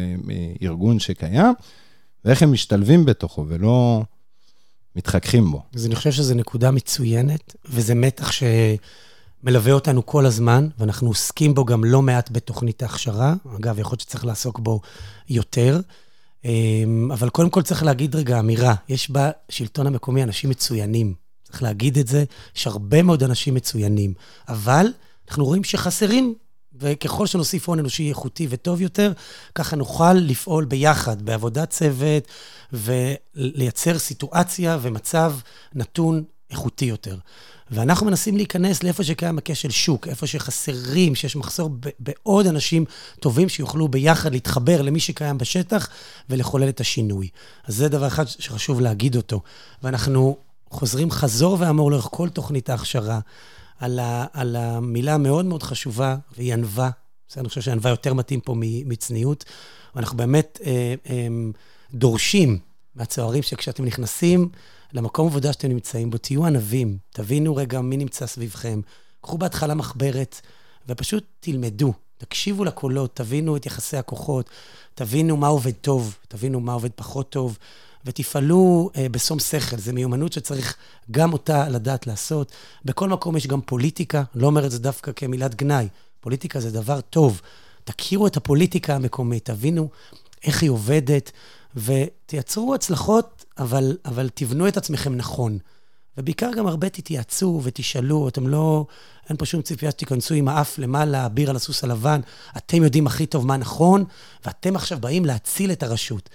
ארגון 0.62 0.99
שקיים, 0.99 1.55
ואיך 2.25 2.43
הם 2.43 2.53
משתלבים 2.53 3.05
בתוכו 3.05 3.45
ולא 3.49 4.03
מתחככים 4.97 5.50
בו. 5.50 5.62
אז 5.75 5.87
אני 5.87 5.95
חושב 5.95 6.12
שזו 6.12 6.35
נקודה 6.35 6.71
מצוינת, 6.71 7.57
וזה 7.65 7.95
מתח 7.95 8.31
שמלווה 8.33 9.73
אותנו 9.73 10.07
כל 10.07 10.27
הזמן, 10.27 10.69
ואנחנו 10.79 11.09
עוסקים 11.09 11.55
בו 11.55 11.65
גם 11.65 11.85
לא 11.85 12.03
מעט 12.03 12.31
בתוכנית 12.33 12.83
ההכשרה. 12.83 13.35
אגב, 13.57 13.79
יכול 13.79 13.93
להיות 13.93 14.00
שצריך 14.00 14.25
לעסוק 14.25 14.59
בו 14.59 14.81
יותר. 15.29 15.81
אבל 17.12 17.29
קודם 17.29 17.50
כל 17.50 17.62
צריך 17.62 17.83
להגיד 17.83 18.15
רגע 18.15 18.39
אמירה, 18.39 18.75
יש 18.89 19.11
בשלטון 19.11 19.87
המקומי 19.87 20.23
אנשים 20.23 20.50
מצוינים. 20.50 21.15
צריך 21.50 21.62
להגיד 21.62 21.99
את 21.99 22.07
זה, 22.07 22.25
יש 22.57 22.66
הרבה 22.66 23.02
מאוד 23.02 23.23
אנשים 23.23 23.54
מצוינים, 23.54 24.14
אבל 24.49 24.87
אנחנו 25.28 25.45
רואים 25.45 25.64
שחסרים, 25.64 26.35
וככל 26.80 27.26
שנוסיף 27.26 27.69
הון 27.69 27.78
אנושי 27.78 28.09
איכותי 28.09 28.47
וטוב 28.50 28.80
יותר, 28.80 29.12
ככה 29.54 29.76
נוכל 29.76 30.12
לפעול 30.12 30.64
ביחד, 30.64 31.23
בעבודת 31.23 31.71
צוות, 31.71 32.25
ולייצר 32.73 33.99
סיטואציה 33.99 34.78
ומצב 34.83 35.35
נתון 35.75 36.25
איכותי 36.50 36.85
יותר. 36.85 37.16
ואנחנו 37.71 38.07
מנסים 38.07 38.37
להיכנס 38.37 38.83
לאיפה 38.83 39.04
שקיים 39.04 39.38
הכשל 39.38 39.71
שוק, 39.71 40.09
איפה 40.09 40.26
שחסרים, 40.26 41.14
שיש 41.14 41.37
מחסור 41.37 41.71
בעוד 41.99 42.47
אנשים 42.47 42.85
טובים 43.21 43.49
שיוכלו 43.49 43.88
ביחד 43.88 44.33
להתחבר 44.33 44.83
למי 44.83 45.00
שקיים 45.00 45.38
בשטח 45.38 45.88
ולחולל 46.30 46.69
את 46.69 46.80
השינוי. 46.80 47.28
אז 47.64 47.76
זה 47.76 47.88
דבר 47.88 48.07
אחד 48.07 48.28
שחשוב 48.28 48.80
להגיד 48.80 49.16
אותו. 49.16 49.40
ואנחנו 49.83 50.37
חוזרים 50.71 51.11
חזור 51.11 51.57
ואמור 51.61 51.91
לאורך 51.91 52.09
כל 52.11 52.29
תוכנית 52.29 52.71
ההכשרה 52.71 53.21
על, 53.79 53.99
ה, 53.99 54.27
על 54.33 54.57
המילה 54.57 55.15
המאוד 55.15 55.45
מאוד 55.45 55.62
חשובה, 55.62 56.17
והיא 56.37 56.53
ענווה. 56.53 56.91
אני 57.37 57.49
חושב 57.49 57.61
שענווה 57.61 57.91
יותר 57.91 58.15
מתאים 58.15 58.41
פה 58.41 58.55
מצניעות. 58.59 59.45
ואנחנו 59.95 60.17
באמת 60.17 60.59
אה, 60.65 60.95
אה, 61.11 61.27
דורשים 61.95 62.59
מהצוערים 62.95 63.43
שכשאתם 63.43 63.85
נכנסים 63.85 64.49
למקום 64.93 65.27
עבודה 65.27 65.53
שאתם 65.53 65.69
נמצאים 65.69 66.11
בו, 66.11 66.19
תהיו 66.19 66.47
ענבים, 66.47 66.99
תבינו 67.11 67.57
רגע 67.57 67.81
מי 67.81 67.97
נמצא 67.97 68.27
סביבכם. 68.27 68.81
קחו 69.21 69.39
בהתחלה 69.39 69.75
מחברת 69.75 70.41
ופשוט 70.89 71.25
תלמדו, 71.41 71.93
תקשיבו 72.19 72.65
לקולות, 72.65 73.17
תבינו 73.17 73.57
את 73.57 73.67
יחסי 73.67 73.97
הכוחות, 73.97 74.50
תבינו 74.95 75.37
מה 75.37 75.47
עובד 75.47 75.73
טוב, 75.73 76.17
תבינו 76.29 76.61
מה 76.61 76.73
עובד 76.73 76.91
פחות 76.97 77.31
טוב. 77.31 77.59
ותפעלו 78.04 78.90
אה, 78.97 79.09
בשום 79.09 79.38
שכל. 79.38 79.76
זו 79.76 79.92
מיומנות 79.92 80.33
שצריך 80.33 80.76
גם 81.11 81.33
אותה 81.33 81.69
לדעת 81.69 82.07
לעשות. 82.07 82.52
בכל 82.85 83.09
מקום 83.09 83.37
יש 83.37 83.47
גם 83.47 83.61
פוליטיקה, 83.61 84.23
לא 84.35 84.47
אומר 84.47 84.66
את 84.66 84.71
זה 84.71 84.78
דווקא 84.78 85.12
כמילת 85.16 85.54
גנאי. 85.54 85.88
פוליטיקה 86.21 86.61
זה 86.61 86.71
דבר 86.71 87.00
טוב. 87.00 87.40
תכירו 87.85 88.26
את 88.26 88.37
הפוליטיקה 88.37 88.95
המקומית, 88.95 89.45
תבינו 89.45 89.88
איך 90.45 90.62
היא 90.62 90.71
עובדת, 90.71 91.33
ותייצרו 91.76 92.75
הצלחות, 92.75 93.45
אבל, 93.59 93.97
אבל 94.04 94.28
תבנו 94.35 94.69
את 94.69 94.76
עצמכם 94.76 95.16
נכון. 95.16 95.59
ובעיקר 96.19 96.50
גם 96.57 96.66
הרבה 96.66 96.88
תתייעצו 96.88 97.61
ותשאלו, 97.64 98.28
אתם 98.28 98.49
לא, 98.49 98.87
אין 99.28 99.37
פה 99.37 99.47
שום 99.47 99.62
ציפייה 99.62 99.90
שתיכנסו 99.90 100.35
עם 100.35 100.49
האף 100.49 100.78
למעלה, 100.78 101.26
אביר 101.26 101.50
על 101.50 101.57
הסוס 101.57 101.85
הלבן. 101.85 102.21
אתם 102.57 102.85
יודעים 102.85 103.07
הכי 103.07 103.26
טוב 103.26 103.47
מה 103.47 103.57
נכון, 103.57 104.04
ואתם 104.45 104.76
עכשיו 104.76 104.99
באים 105.00 105.25
להציל 105.25 105.73
את 105.73 105.83
הרשות. 105.83 106.30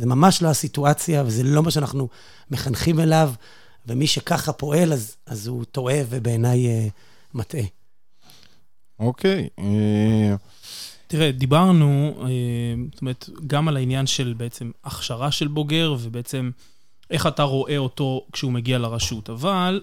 זה 0.00 0.06
ממש 0.06 0.42
לא 0.42 0.48
הסיטואציה, 0.48 1.22
וזה 1.26 1.42
לא 1.42 1.62
מה 1.62 1.70
שאנחנו 1.70 2.08
מחנכים 2.50 3.00
אליו, 3.00 3.32
ומי 3.86 4.06
שככה 4.06 4.52
פועל, 4.52 4.92
אז, 4.92 5.16
אז 5.26 5.46
הוא 5.46 5.64
טועה 5.64 5.98
ובעיניי 6.08 6.66
אה, 6.66 6.88
מטעה. 7.34 7.62
אוקיי. 8.98 9.48
אה... 9.58 10.34
תראה, 11.06 11.32
דיברנו, 11.32 12.14
אה, 12.22 12.74
זאת 12.92 13.00
אומרת, 13.00 13.28
גם 13.46 13.68
על 13.68 13.76
העניין 13.76 14.06
של 14.06 14.34
בעצם 14.36 14.70
הכשרה 14.84 15.30
של 15.30 15.48
בוגר, 15.48 15.94
ובעצם 16.00 16.50
איך 17.10 17.26
אתה 17.26 17.42
רואה 17.42 17.76
אותו 17.76 18.26
כשהוא 18.32 18.52
מגיע 18.52 18.78
לרשות. 18.78 19.30
אבל 19.30 19.82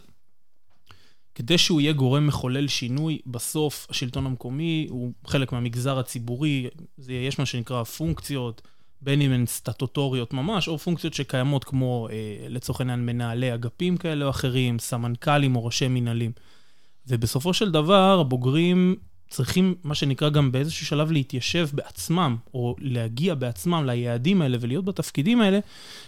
כדי 1.36 1.58
שהוא 1.58 1.82
יהיה 1.82 1.94
גורם 1.94 2.28
מחולל 2.28 2.68
שינוי, 2.68 3.20
בסוף 3.26 3.88
השלטון 3.90 4.26
המקומי 4.26 4.88
הוא 4.90 5.12
חלק 5.28 5.52
מהמגזר 5.52 6.00
הציבורי, 6.00 6.68
זה, 6.98 7.14
יש 7.14 7.40
מה 7.40 7.46
שנקרא 7.46 7.84
פונקציות. 7.84 8.62
בין 9.02 9.22
אם 9.22 9.32
הן 9.32 9.46
סטטוטוריות 9.46 10.34
ממש, 10.34 10.68
או 10.68 10.78
פונקציות 10.78 11.14
שקיימות 11.14 11.64
כמו, 11.64 12.08
אה, 12.12 12.48
לצורך 12.50 12.82
העניין, 12.82 13.06
מנהלי 13.06 13.54
אגפים 13.54 13.98
כאלה 13.98 14.26
או 14.26 14.30
אחרים, 14.30 14.80
סמנכ"לים 14.80 15.56
או 15.56 15.66
ראשי 15.66 15.88
מנהלים. 15.88 16.32
ובסופו 17.08 17.54
של 17.54 17.72
דבר, 17.72 18.20
הבוגרים 18.20 18.96
צריכים, 19.30 19.76
מה 19.84 19.96
שנקרא, 19.96 20.30
גם 20.30 20.52
באיזשהו 20.52 20.86
שלב 20.86 21.12
להתיישב 21.12 21.68
בעצמם, 21.74 22.36
או 22.54 22.76
להגיע 22.80 23.36
בעצמם 23.36 23.84
ליעדים 23.86 24.42
האלה 24.42 24.58
ולהיות 24.62 24.86
בתפקידים 24.86 25.42
האלה, 25.42 25.60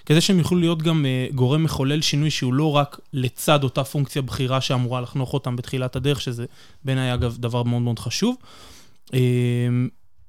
כדי 0.06 0.22
שהם 0.22 0.40
יוכלו 0.40 0.60
להיות 0.60 0.82
גם 0.82 1.06
אה, 1.06 1.28
גורם 1.36 1.64
מחולל 1.64 2.02
שינוי 2.02 2.32
שהוא 2.32 2.54
לא 2.54 2.76
רק 2.76 3.00
לצד 3.14 3.64
אותה 3.64 3.84
פונקציה 3.84 4.22
בכירה 4.22 4.62
שאמורה 4.62 5.02
לחנוך 5.02 5.34
אותם 5.34 5.56
בתחילת 5.56 5.96
הדרך, 5.96 6.22
שזה 6.22 6.46
בעיניי, 6.86 7.14
אגב, 7.14 7.38
דבר 7.38 7.64
מאוד 7.64 7.82
מאוד 7.82 8.00
חשוב. 8.00 8.36
אה, 9.14 9.20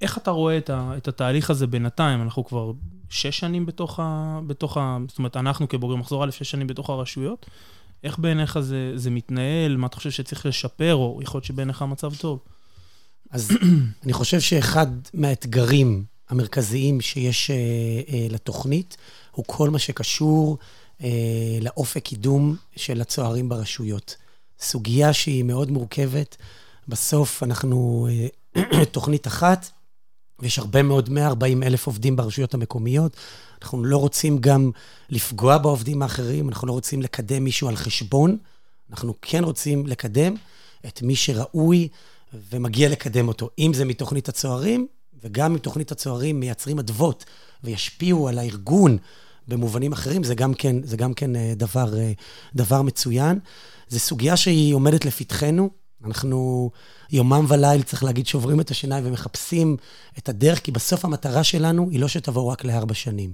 איך 0.01 0.17
אתה 0.17 0.31
רואה 0.31 0.57
את, 0.57 0.69
ה, 0.69 0.93
את 0.97 1.07
התהליך 1.07 1.49
הזה 1.49 1.67
בינתיים? 1.67 2.21
אנחנו 2.21 2.45
כבר 2.45 2.71
שש 3.09 3.39
שנים 3.39 3.65
בתוך 3.65 3.99
ה... 3.99 4.39
בתוך 4.47 4.77
ה 4.77 4.97
זאת 5.07 5.17
אומרת, 5.17 5.37
אנחנו 5.37 5.69
כבוגרי 5.69 5.97
מחזור 5.97 6.25
א', 6.25 6.31
שש 6.31 6.51
שנים 6.51 6.67
בתוך 6.67 6.89
הרשויות. 6.89 7.45
איך 8.03 8.19
בעיניך 8.19 8.59
זה, 8.59 8.91
זה 8.95 9.09
מתנהל? 9.09 9.77
מה 9.77 9.87
אתה 9.87 9.95
חושב 9.95 10.11
שצריך 10.11 10.45
לשפר, 10.45 10.95
או 10.95 11.19
יכול 11.23 11.37
להיות 11.37 11.45
שבעיניך 11.45 11.81
המצב 11.81 12.15
טוב? 12.15 12.39
אז 13.31 13.51
אני 14.03 14.13
חושב 14.13 14.39
שאחד 14.39 14.87
מהאתגרים 15.13 16.03
המרכזיים 16.29 17.01
שיש 17.01 17.51
אה, 17.51 17.55
אה, 18.13 18.27
לתוכנית 18.29 18.97
הוא 19.31 19.45
כל 19.47 19.69
מה 19.69 19.79
שקשור 19.79 20.57
אה, 21.03 21.09
לאופק 21.61 22.03
קידום 22.03 22.55
של 22.75 23.01
הצוערים 23.01 23.49
ברשויות. 23.49 24.15
סוגיה 24.59 25.13
שהיא 25.13 25.43
מאוד 25.43 25.71
מורכבת. 25.71 26.37
בסוף 26.87 27.43
אנחנו 27.43 28.07
אה, 28.55 28.85
תוכנית 28.91 29.27
אחת, 29.27 29.69
ויש 30.41 30.59
הרבה 30.59 30.83
מאוד, 30.83 31.09
140 31.09 31.63
אלף 31.63 31.87
עובדים 31.87 32.15
ברשויות 32.15 32.53
המקומיות. 32.53 33.17
אנחנו 33.61 33.83
לא 33.83 33.97
רוצים 33.97 34.37
גם 34.37 34.71
לפגוע 35.09 35.57
בעובדים 35.57 36.01
האחרים, 36.01 36.49
אנחנו 36.49 36.67
לא 36.67 36.71
רוצים 36.71 37.01
לקדם 37.01 37.43
מישהו 37.43 37.67
על 37.67 37.75
חשבון, 37.75 38.37
אנחנו 38.89 39.13
כן 39.21 39.43
רוצים 39.43 39.87
לקדם 39.87 40.35
את 40.87 41.01
מי 41.01 41.15
שראוי 41.15 41.87
ומגיע 42.51 42.89
לקדם 42.89 43.27
אותו. 43.27 43.49
אם 43.59 43.71
זה 43.73 43.85
מתוכנית 43.85 44.29
הצוערים, 44.29 44.87
וגם 45.23 45.51
אם 45.51 45.57
תוכנית 45.57 45.91
הצוערים 45.91 46.39
מייצרים 46.39 46.79
אדוות 46.79 47.25
וישפיעו 47.63 48.27
על 48.27 48.39
הארגון 48.39 48.97
במובנים 49.47 49.91
אחרים, 49.91 50.23
זה 50.23 50.35
גם 50.35 50.53
כן, 50.53 50.83
זה 50.83 50.97
גם 50.97 51.13
כן 51.13 51.35
אה, 51.35 51.53
דבר, 51.55 51.97
אה, 51.99 52.11
דבר 52.55 52.81
מצוין. 52.81 53.39
זו 53.89 53.99
סוגיה 53.99 54.37
שהיא 54.37 54.73
עומדת 54.73 55.05
לפתחנו. 55.05 55.69
אנחנו 56.05 56.71
יומם 57.11 57.45
וליל, 57.47 57.81
צריך 57.81 58.03
להגיד, 58.03 58.27
שוברים 58.27 58.59
את 58.59 58.71
השיניים 58.71 59.03
ומחפשים 59.07 59.77
את 60.17 60.29
הדרך, 60.29 60.59
כי 60.59 60.71
בסוף 60.71 61.05
המטרה 61.05 61.43
שלנו 61.43 61.89
היא 61.89 61.99
לא 61.99 62.07
שתבואו 62.07 62.47
רק 62.47 62.63
לארבע 62.63 62.93
שנים. 62.93 63.33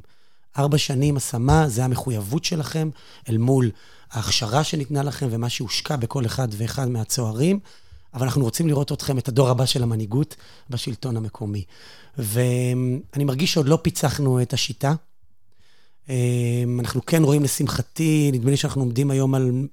ארבע 0.58 0.78
שנים 0.78 1.18
השמה, 1.18 1.70
זה 1.70 1.86
המחויבות 1.86 2.44
שלכם 2.44 2.90
אל 3.30 3.38
מול 3.38 3.72
ההכשרה 4.12 4.64
שניתנה 4.64 5.04
לכם 5.04 5.28
ומה 5.32 5.50
שהושקע 5.50 5.96
בכל 5.96 6.26
אחד 6.26 6.48
ואחד 6.52 6.90
מהצוערים. 6.90 7.60
אבל 8.14 8.26
אנחנו 8.26 8.44
רוצים 8.44 8.68
לראות 8.68 8.92
אתכם, 8.92 9.18
את 9.18 9.28
הדור 9.28 9.50
הבא 9.50 9.66
של 9.66 9.84
המנהיגות 9.84 10.36
בשלטון 10.70 11.18
המקומי. 11.18 11.64
ואני 12.18 13.24
מרגיש 13.26 13.54
שעוד 13.54 13.68
לא 13.68 13.80
פיצחנו 13.82 14.42
את 14.42 14.54
השיטה. 14.54 14.94
אנחנו 16.80 17.06
כן 17.06 17.24
רואים, 17.24 17.44
לשמחתי, 17.44 18.30
נדמה 18.34 18.52
לי 18.52 18.58
שאנחנו 18.58 18.82
עומדים 18.82 19.12
היום 19.12 19.36
על 19.36 19.68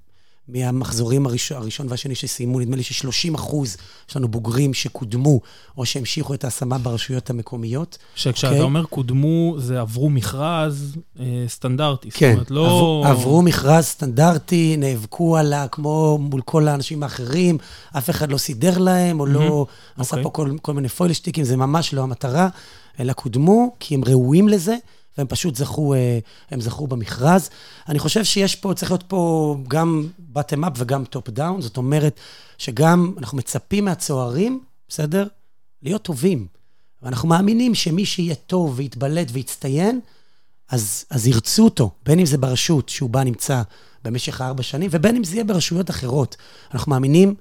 מהמחזורים 0.49 1.27
הראשון, 1.27 1.57
הראשון 1.57 1.87
והשני 1.91 2.15
שסיימו, 2.15 2.61
נדמה 2.61 2.77
לי 2.77 2.83
ש-30 2.83 3.35
אחוז, 3.35 3.77
יש 4.09 4.17
לנו 4.17 4.29
בוגרים 4.29 4.75
שקודמו, 4.75 5.41
או 5.79 5.87
שהמשיכו 5.87 6.35
את 6.35 6.45
ההשמה 6.45 6.79
ברשויות 6.79 7.31
המקומיות. 7.31 7.99
שכשאתה 8.15 8.47
okay. 8.47 8.51
אוקיי? 8.51 8.63
אומר 8.63 8.85
קודמו, 8.85 9.55
זה 9.59 9.81
עברו 9.81 10.11
מכרז 10.11 10.97
אה, 11.21 11.45
סטנדרטי. 11.49 12.11
כן, 12.11 12.29
זאת 12.29 12.35
אומרת, 12.35 12.51
לא... 12.51 12.67
עברו, 12.67 13.05
עברו 13.07 13.43
מכרז 13.43 13.85
סטנדרטי, 13.85 14.77
נאבקו 14.77 15.37
עליה 15.37 15.69
כמו 15.69 16.19
מול 16.19 16.41
כל 16.41 16.69
האנשים 16.69 17.03
האחרים, 17.03 17.59
אף 17.99 18.11
אחד 18.11 18.33
לא 18.33 18.39
סידר 18.39 18.79
להם, 18.79 19.21
או 19.21 19.27
mm-hmm. 19.27 19.29
לא 19.29 19.67
okay. 19.69 20.01
עשה 20.03 20.17
אוקיי. 20.17 20.23
פה 20.25 20.31
כל, 20.31 20.51
כל 20.63 20.73
מיני 20.73 20.89
פוילשטיקים, 20.89 21.45
זה 21.45 21.57
ממש 21.57 21.95
לא 21.95 22.03
המטרה, 22.03 22.49
אלא 23.01 23.13
קודמו, 23.13 23.77
כי 23.81 23.95
הם 23.95 24.05
ראויים 24.05 24.49
לזה. 24.49 24.77
והם 25.19 25.27
פשוט 25.27 25.57
זכו, 25.57 25.95
אה, 25.95 26.19
הם 26.51 26.61
זכו 26.61 26.87
במכרז. 26.87 27.51
אני 27.89 27.99
חושב 27.99 28.25
שיש 28.25 28.55
פה, 28.55 28.75
צריך 28.75 28.91
להיות 28.91 29.03
פה 29.03 29.57
גם 29.69 30.09
bottom 30.35 30.65
up 30.65 30.71
וגם 30.77 31.05
top 31.17 31.39
down, 31.39 31.61
זאת 31.61 31.77
אומרת 31.77 32.21
שגם 32.59 33.15
אנחנו 33.19 33.39
מצפים 33.39 33.85
מהצוערים, 33.85 34.61
בסדר? 34.89 35.27
להיות 35.83 36.03
טובים. 36.03 36.47
ואנחנו 37.03 37.29
מאמינים 37.29 37.75
שמי 37.75 38.05
שיהיה 38.07 38.35
טוב 38.35 38.73
ויתבלט 38.77 39.29
ויצטיין, 39.33 40.01
אז, 40.71 41.05
אז 41.11 41.27
ירצו 41.27 41.65
אותו, 41.65 41.91
בין 42.07 42.19
אם 42.19 42.27
זה 42.27 42.39
ברשות 42.39 42.89
שהוא 42.89 43.11
בה 43.11 43.25
נמצא 43.25 43.63
במשך 44.05 44.41
ארבע 44.41 44.63
שנים, 44.63 44.91
ובין 44.93 45.17
אם 45.17 45.25
זה 45.25 45.35
יהיה 45.35 45.45
ברשויות 45.45 45.91
אחרות. 45.91 46.37
אנחנו 46.75 46.91
מאמינים 46.91 47.35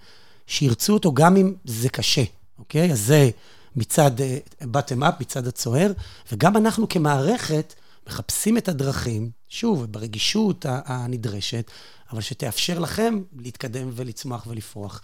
שירצו 0.47 0.93
אותו 0.93 1.13
גם 1.13 1.37
אם 1.37 1.53
זה 1.65 1.89
קשה, 1.89 2.23
אוקיי? 2.59 2.91
אז 2.91 2.99
זה 3.01 3.29
מצד 3.75 4.11
uh, 4.19 4.63
bottom 4.63 5.01
up, 5.01 5.13
מצד 5.19 5.47
הצוער, 5.47 5.91
וגם 6.31 6.57
אנחנו 6.57 6.89
כמערכת 6.89 7.73
מחפשים 8.07 8.57
את 8.57 8.69
הדרכים, 8.69 9.29
שוב, 9.49 9.85
ברגישות 9.85 10.65
הנדרשת, 10.69 11.71
אבל 12.11 12.21
שתאפשר 12.21 12.79
לכם 12.79 13.21
להתקדם 13.37 13.89
ולצמוח 13.93 14.47
ולפרוח. 14.47 15.01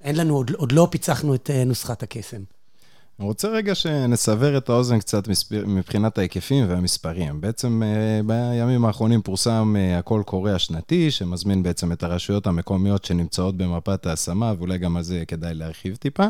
אין 0.00 0.16
לנו, 0.16 0.36
עוד, 0.36 0.50
עוד 0.50 0.72
לא 0.72 0.88
פיצחנו 0.90 1.34
את 1.34 1.50
uh, 1.50 1.68
נוסחת 1.68 2.02
הקסם. 2.02 2.42
אני 3.18 3.26
רוצה 3.26 3.48
רגע 3.48 3.74
שנסבר 3.74 4.58
את 4.58 4.68
האוזן 4.68 4.98
קצת 4.98 5.28
מבחינת 5.66 6.18
ההיקפים 6.18 6.64
והמספרים. 6.68 7.40
בעצם 7.40 7.82
אה, 7.82 8.20
בימים 8.26 8.84
האחרונים 8.84 9.22
פורסם 9.22 9.74
אה, 9.78 9.98
הקול 9.98 10.22
קורא 10.22 10.50
השנתי, 10.50 11.10
שמזמין 11.10 11.62
בעצם 11.62 11.92
את 11.92 12.02
הרשויות 12.02 12.46
המקומיות 12.46 13.04
שנמצאות 13.04 13.56
במפת 13.56 14.06
ההשמה, 14.06 14.52
ואולי 14.58 14.78
גם 14.78 14.96
על 14.96 15.02
זה 15.02 15.24
כדאי 15.28 15.54
להרחיב 15.54 15.96
טיפה. 15.96 16.26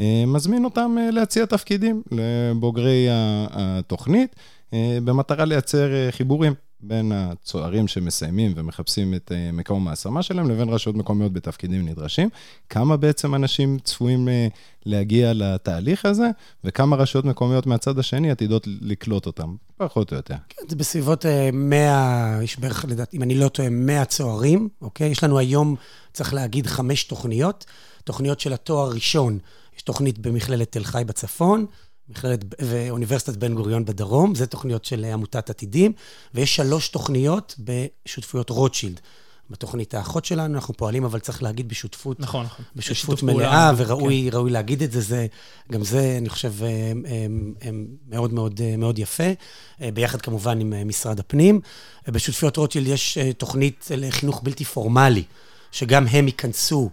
אה, 0.00 0.24
מזמין 0.26 0.64
אותם 0.64 0.96
להציע 1.12 1.46
תפקידים 1.46 2.02
לבוגרי 2.12 3.06
התוכנית, 3.10 4.36
במטרה 5.04 5.44
לייצר 5.44 5.88
חיבורים 6.10 6.54
בין 6.80 7.12
הצוערים 7.12 7.88
שמסיימים 7.88 8.52
ומחפשים 8.56 9.14
את 9.14 9.32
אה, 9.34 9.52
מקום 9.52 9.88
ההשמה 9.88 10.22
שלהם 10.22 10.50
לבין 10.50 10.68
רשויות 10.68 10.96
מקומיות 10.96 11.32
בתפקידים 11.32 11.88
נדרשים. 11.88 12.28
כמה 12.68 12.96
בעצם 12.96 13.34
אנשים 13.34 13.78
צפויים 13.84 14.28
אה, 14.28 14.48
להגיע 14.86 15.32
לתהליך 15.34 16.04
הזה, 16.04 16.30
וכמה 16.64 16.96
רשויות 16.96 17.24
מקומיות 17.24 17.66
מהצד 17.66 17.98
השני 17.98 18.30
עתידות 18.30 18.68
לקלוט 18.80 19.26
אותם, 19.26 19.54
פחות 19.76 20.12
או 20.12 20.16
יותר. 20.16 20.34
כן, 20.48 20.62
זה 20.68 20.76
בסביבות 20.76 21.24
100, 21.52 21.78
אה, 21.78 22.42
יש 22.42 22.58
בערך, 22.58 22.84
לדעתי, 22.88 23.16
אם 23.16 23.22
אני 23.22 23.34
לא 23.34 23.48
טועה, 23.48 23.68
100 23.68 24.04
צוערים, 24.04 24.68
אוקיי? 24.82 25.08
יש 25.08 25.24
לנו 25.24 25.38
היום, 25.38 25.76
צריך 26.12 26.34
להגיד, 26.34 26.66
חמש 26.66 27.04
תוכניות. 27.04 27.64
תוכניות 28.08 28.40
של 28.40 28.52
התואר 28.52 28.86
הראשון, 28.86 29.38
יש 29.76 29.82
תוכנית 29.82 30.18
במכללת 30.18 30.72
תל 30.72 30.84
חי 30.84 31.02
בצפון, 31.06 31.66
מכללת 32.08 32.44
ואוניברסיטת 32.58 33.36
בן 33.36 33.54
גוריון 33.54 33.84
בדרום, 33.84 34.34
זה 34.34 34.46
תוכניות 34.46 34.84
של 34.84 35.04
עמותת 35.04 35.50
עתידים, 35.50 35.92
ויש 36.34 36.56
שלוש 36.56 36.88
תוכניות 36.88 37.54
בשותפויות 37.58 38.50
רוטשילד. 38.50 39.00
בתוכנית 39.50 39.94
האחות 39.94 40.24
שלנו, 40.24 40.54
אנחנו 40.54 40.74
פועלים, 40.74 41.04
אבל 41.04 41.18
צריך 41.18 41.42
להגיד 41.42 41.68
בשותפות, 41.68 42.20
נכון, 42.20 42.46
נכון. 42.46 42.64
בשותפות 42.76 43.22
מלאה, 43.22 43.72
וראוי 43.76 44.28
כן. 44.32 44.52
להגיד 44.52 44.82
את 44.82 44.92
זה, 44.92 45.00
זה, 45.00 45.26
גם 45.72 45.84
זה, 45.84 46.16
אני 46.18 46.28
חושב, 46.28 46.52
אה, 46.62 46.68
אה, 47.06 47.70
מאוד 48.08 48.32
מאוד 48.32 48.60
מאוד 48.78 48.98
יפה, 48.98 49.30
אה, 49.82 49.90
ביחד 49.94 50.20
כמובן 50.20 50.60
עם 50.60 50.88
משרד 50.88 51.20
הפנים. 51.20 51.60
בשותפויות 52.08 52.56
רוטשילד 52.56 52.86
יש 52.86 53.18
תוכנית 53.38 53.88
לחינוך 53.96 54.40
בלתי 54.42 54.64
פורמלי, 54.64 55.24
שגם 55.72 56.06
הם 56.06 56.26
ייכנסו 56.26 56.90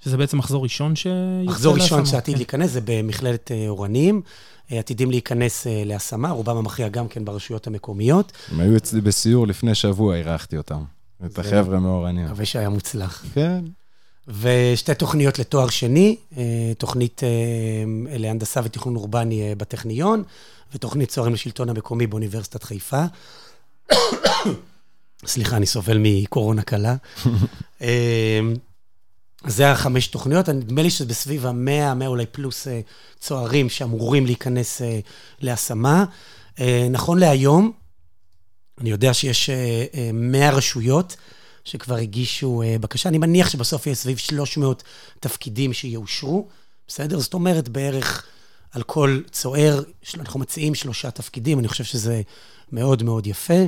שזה 0.00 0.16
בעצם 0.16 0.38
מחזור 0.38 0.62
ראשון 0.62 0.96
שיוצא. 0.96 1.16
מחזור 1.44 1.74
ראשון 1.74 2.06
שעתיד 2.06 2.34
כן. 2.34 2.38
להיכנס, 2.38 2.70
זה 2.70 2.80
במכללת 2.84 3.50
אורנים. 3.68 4.22
אה, 4.72 4.78
עתידים 4.78 5.10
להיכנס 5.10 5.66
אה, 5.66 5.82
להשמה, 5.86 6.30
רובם 6.30 6.56
המכריע 6.56 6.88
גם 6.88 7.08
כן 7.08 7.24
ברשויות 7.24 7.66
המקומיות. 7.66 8.32
הם 8.52 8.60
היו 8.60 8.76
אצלי 8.76 9.00
בסיור 9.00 9.46
לפני 9.46 9.74
שבוע, 9.74 10.16
אירחתי 10.16 10.56
אותם. 10.56 10.82
את 11.26 11.38
החבר'ה 11.38 11.80
מאורנים. 11.80 12.24
מקווה 12.24 12.44
שהיה 12.44 12.68
מוצלח. 12.68 13.24
כן. 13.34 13.64
ושתי 14.28 14.94
תוכניות 14.94 15.38
לתואר 15.38 15.68
שני, 15.68 16.16
אה, 16.36 16.72
תוכנית 16.78 17.22
להנדסה 18.18 18.60
ותכנון 18.64 18.96
אורבני 18.96 19.54
בטכניון, 19.54 20.22
ותוכנית 20.74 21.08
צוערים 21.08 21.34
לשלטון 21.34 21.68
המקומי 21.68 22.06
באוניברסיטת 22.06 22.62
חיפה. 22.62 23.04
סליחה, 25.26 25.56
אני 25.56 25.66
סובל 25.66 25.98
מקורונה 26.00 26.62
קלה. 26.62 26.96
זה 29.46 29.70
החמש 29.70 30.06
תוכניות, 30.06 30.48
נדמה 30.48 30.82
לי 30.82 30.90
שזה 30.90 31.04
בסביב 31.04 31.46
המאה, 31.46 31.94
מאה 31.94 32.06
אולי 32.06 32.26
פלוס 32.26 32.68
אה, 32.68 32.80
צוערים 33.20 33.68
שאמורים 33.68 34.26
להיכנס 34.26 34.82
אה, 34.82 35.00
להשמה. 35.40 36.04
אה, 36.60 36.86
נכון 36.90 37.18
להיום, 37.18 37.72
אני 38.80 38.90
יודע 38.90 39.14
שיש 39.14 39.50
100 40.12 40.50
רשויות 40.50 41.16
שכבר 41.64 41.96
הגישו 41.96 42.62
בקשה, 42.80 43.08
אני 43.08 43.18
מניח 43.18 43.50
שבסוף 43.50 43.86
יהיה 43.86 43.94
סביב 43.94 44.16
300 44.18 44.82
תפקידים 45.20 45.72
שיאושרו, 45.72 46.48
בסדר? 46.88 47.18
זאת 47.18 47.34
אומרת, 47.34 47.68
בערך 47.68 48.26
על 48.70 48.82
כל 48.82 49.20
צוער, 49.30 49.82
אנחנו 50.14 50.40
מציעים 50.40 50.74
שלושה 50.74 51.10
תפקידים, 51.10 51.58
אני 51.58 51.68
חושב 51.68 51.84
שזה 51.84 52.22
מאוד 52.72 53.02
מאוד 53.02 53.26
יפה. 53.26 53.62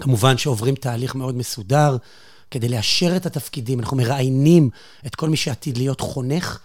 כמובן 0.00 0.38
שעוברים 0.38 0.74
תהליך 0.74 1.14
מאוד 1.14 1.34
מסודר. 1.34 1.96
כדי 2.50 2.68
לאשר 2.68 3.16
את 3.16 3.26
התפקידים. 3.26 3.80
אנחנו 3.80 3.96
מראיינים 3.96 4.70
את 5.06 5.14
כל 5.14 5.28
מי 5.28 5.36
שעתיד 5.36 5.76
להיות 5.76 6.00
חונך, 6.00 6.58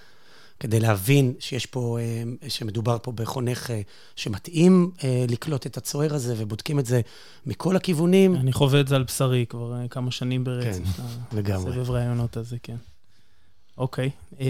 כדי 0.60 0.80
להבין 0.80 1.34
שיש 1.40 1.66
פה, 1.66 1.98
אה, 2.00 2.50
שמדובר 2.50 2.98
פה 3.02 3.12
בחונך 3.12 3.72
אה, 3.72 3.82
שמתאים 4.16 4.92
אה, 5.04 5.26
לקלוט 5.30 5.66
את 5.66 5.78
הצוער 5.78 6.16
הזה, 6.16 6.36
ובודקים 6.38 6.80
את 6.80 6.86
זה 6.86 7.02
מכל 7.46 7.76
הכיוונים. 7.76 8.36
אני 8.36 8.54
חווה 8.54 8.80
את 8.80 8.88
זה 8.88 8.96
על 8.96 9.04
בשרי 9.04 9.46
כבר 9.50 9.88
כמה 9.90 10.12
שנים 10.12 10.44
ברצף. 10.44 10.98
כן, 10.98 11.38
לגמרי. 11.38 11.74
סבב 11.74 11.92
ראיונות 11.92 12.38
הזה, 12.38 12.58
כן. 12.64 12.76
אוקיי. 13.78 14.10
אמ, 14.40 14.46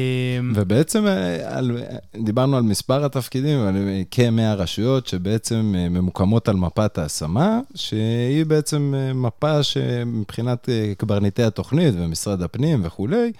ובעצם 0.55 1.07
אה, 1.07 1.57
על, 1.57 1.77
דיברנו 2.23 2.57
על 2.57 2.63
מספר 2.63 3.05
התפקידים, 3.05 3.59
על 3.59 3.75
כ-100 4.11 4.55
רשויות 4.57 5.07
שבעצם 5.07 5.73
אה, 5.77 5.89
ממוקמות 5.89 6.49
על 6.49 6.55
מפת 6.55 6.97
ההשמה, 6.97 7.59
שהיא 7.75 8.45
בעצם 8.45 8.93
אה, 8.97 9.13
מפה 9.13 9.63
שמבחינת 9.63 10.69
קברניטי 10.97 11.43
התוכנית 11.43 11.93
ומשרד 11.97 12.41
הפנים 12.41 12.81
וכולי, 12.83 13.15
אה, 13.15 13.31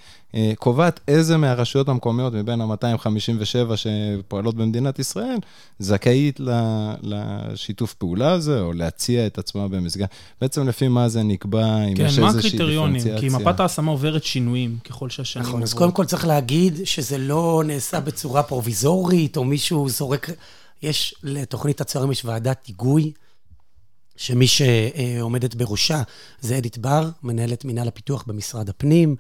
קובעת 0.56 1.00
איזה 1.08 1.38
מהרשויות 1.38 1.90
המקומיות 1.90 2.34
מבין 2.34 2.62
ה-257 2.62 3.76
שפועלות 3.76 4.56
במדינת 4.56 5.00
ישראל, 5.00 5.38
זכאית 5.80 6.40
לשיתוף 7.02 7.94
פעולה 7.94 8.32
הזה, 8.32 8.62
או 8.62 8.74
להציע 8.74 9.28
את 9.28 9.38
עצמה 9.38 9.68
במסגרת. 9.68 10.10
בעצם 10.42 10.68
לפי 10.68 10.88
מה 10.88 11.10
זה 11.10 11.24
נקבע, 11.24 11.84
אם 11.84 11.96
כן, 11.96 12.06
יש 12.06 12.20
איזושהי 12.20 12.58
דיפרנציאציה. 12.58 13.22
כן, 13.22 13.32
מה 13.32 13.40
הקריטריונים? 13.40 13.42
כי 13.42 13.50
מפת 13.50 13.60
ההשמה 13.60 13.92
עוברת 13.92 14.24
שינויים 14.24 14.78
ככל 14.84 15.10
שהשנים 15.10 15.44
נכון, 15.44 15.54
עוברות. 15.54 15.70
אז 15.70 15.74
קודם 15.74 15.92
כל 15.92 16.06
צריך 16.06 16.28
להגיד 16.28 16.80
שזה 16.84 17.18
לא 17.18 17.64
נעשה 17.66 18.00
בצורה 18.00 18.44
פרוביזורית, 18.44 19.38
או 19.38 19.44
מישהו 19.44 19.90
זורק... 19.90 20.30
יש, 20.84 21.16
לתוכנית 21.24 21.82
הצוערים 21.82 22.12
יש 22.12 22.26
ועדת 22.26 22.66
היגוי. 22.66 23.12
שמי 24.18 24.48
שעומדת 24.48 25.56
בראשה 25.56 26.02
זה 26.42 26.58
אדית 26.58 26.78
בר, 26.78 27.10
מנהלת 27.24 27.66
מינהל 27.66 27.88
הפיתוח 27.88 28.24
במשרד 28.28 28.70
הפנים. 28.70 29.16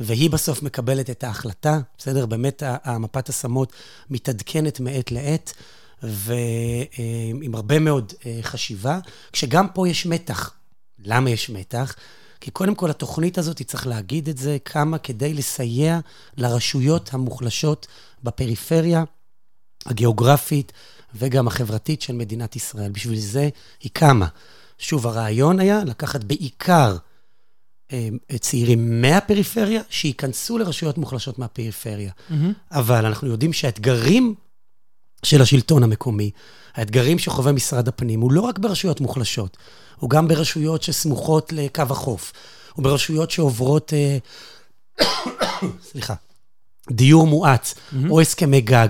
והיא 0.00 0.30
בסוף 0.30 0.62
מקבלת 0.62 1.10
את 1.10 1.24
ההחלטה, 1.24 1.78
בסדר? 1.98 2.26
באמת 2.26 2.62
המפת 2.66 3.28
השמות 3.28 3.72
מתעדכנת 4.10 4.80
מעת 4.80 5.12
לעת, 5.12 5.52
ועם 6.02 7.54
הרבה 7.54 7.78
מאוד 7.78 8.12
אה, 8.26 8.38
חשיבה, 8.42 8.98
כשגם 9.32 9.66
פה 9.74 9.88
יש 9.88 10.06
מתח. 10.06 10.54
למה 11.04 11.30
יש 11.30 11.50
מתח? 11.50 11.94
כי 12.40 12.50
קודם 12.50 12.74
כל, 12.74 12.90
התוכנית 12.90 13.38
הזאת, 13.38 13.62
צריך 13.62 13.86
להגיד 13.86 14.28
את 14.28 14.38
זה, 14.38 14.56
קמה 14.62 14.98
כדי 14.98 15.34
לסייע 15.34 16.00
לרשויות 16.36 17.14
המוחלשות 17.14 17.86
בפריפריה 18.22 19.04
הגיאוגרפית 19.86 20.72
וגם 21.14 21.46
החברתית 21.46 22.02
של 22.02 22.12
מדינת 22.12 22.56
ישראל. 22.56 22.90
בשביל 22.90 23.18
זה 23.18 23.48
היא 23.80 23.90
קמה. 23.92 24.26
שוב, 24.78 25.06
הרעיון 25.06 25.60
היה 25.60 25.84
לקחת 25.84 26.24
בעיקר 26.24 26.96
צעירים 28.40 29.00
מהפריפריה, 29.00 29.82
שייכנסו 29.90 30.58
לרשויות 30.58 30.98
מוחלשות 30.98 31.38
מהפריפריה. 31.38 32.12
Mm-hmm. 32.30 32.34
אבל 32.70 33.06
אנחנו 33.06 33.28
יודעים 33.28 33.52
שהאתגרים 33.52 34.34
של 35.22 35.42
השלטון 35.42 35.82
המקומי, 35.82 36.30
האתגרים 36.74 37.18
שחווה 37.18 37.52
משרד 37.52 37.88
הפנים, 37.88 38.20
הוא 38.20 38.32
לא 38.32 38.40
רק 38.40 38.58
ברשויות 38.58 39.00
מוחלשות, 39.00 39.56
הוא 39.98 40.10
גם 40.10 40.28
ברשויות 40.28 40.82
שסמוכות 40.82 41.52
לקו 41.52 41.82
החוף, 41.90 42.32
הוא 42.74 42.84
ברשויות 42.84 43.30
שעוברות, 43.30 43.92
אה, 43.92 44.18
סליחה, 45.90 46.14
דיור 46.90 47.26
מואץ, 47.26 47.74
mm-hmm. 47.74 48.10
או 48.10 48.20
הסכמי 48.20 48.60
גג. 48.60 48.88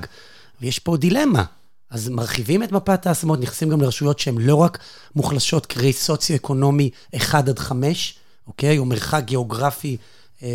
ויש 0.60 0.78
פה 0.78 0.96
דילמה. 0.96 1.44
אז 1.90 2.08
מרחיבים 2.08 2.62
את 2.62 2.72
מפת 2.72 3.06
ההשמות, 3.06 3.40
נכנסים 3.40 3.68
גם 3.68 3.80
לרשויות 3.80 4.18
שהן 4.18 4.38
לא 4.38 4.54
רק 4.54 4.78
מוחלשות, 5.16 5.66
קרי 5.66 5.92
סוציו-אקונומי 5.92 6.90
1 7.16 7.48
עד 7.48 7.58
5, 7.58 8.14
אוקיי? 8.46 8.78
או 8.78 8.84
מרחק 8.84 9.22
גיאוגרפי. 9.24 9.96
אה, 10.42 10.48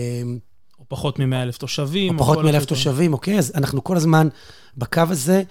או 0.79 0.83
פחות 0.87 1.19
מ-100 1.19 1.35
אלף 1.35 1.57
תושבים. 1.57 2.13
או 2.13 2.19
פחות 2.19 2.37
מ-100 2.37 2.49
אלף 2.49 2.65
תושבים, 2.65 3.13
אוקיי? 3.13 3.37
אז 3.37 3.51
אנחנו 3.55 3.83
כל 3.83 3.97
הזמן 3.97 4.27
בקו 4.77 5.01
הזה. 5.09 5.43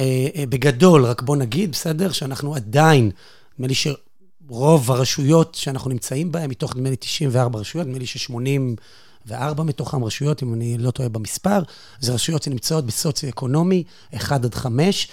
אה, 0.00 0.26
אה, 0.36 0.46
בגדול, 0.48 1.04
רק 1.04 1.22
בוא 1.22 1.36
נגיד, 1.36 1.72
בסדר? 1.72 2.12
שאנחנו 2.12 2.54
עדיין, 2.54 3.10
נדמה 3.54 3.68
לי 3.68 3.74
שרוב 3.74 4.90
הרשויות 4.90 5.54
שאנחנו 5.54 5.90
נמצאים 5.90 6.32
בהן, 6.32 6.50
מתוך 6.50 6.76
נדמה 6.76 6.90
לי 6.90 6.96
94 6.96 7.58
רשויות, 7.58 7.86
נדמה 7.86 7.98
לי 7.98 8.06
ש-84 8.06 9.62
מתוכן 9.62 10.02
רשויות, 10.02 10.42
אם 10.42 10.54
אני 10.54 10.78
לא 10.78 10.90
טועה 10.90 11.08
במספר, 11.08 11.62
זה 12.00 12.12
רשויות 12.12 12.42
שנמצאות 12.42 12.86
בסוציו-אקונומי 12.86 13.84
1 14.16 14.44
עד 14.44 14.54
5. 14.54 15.08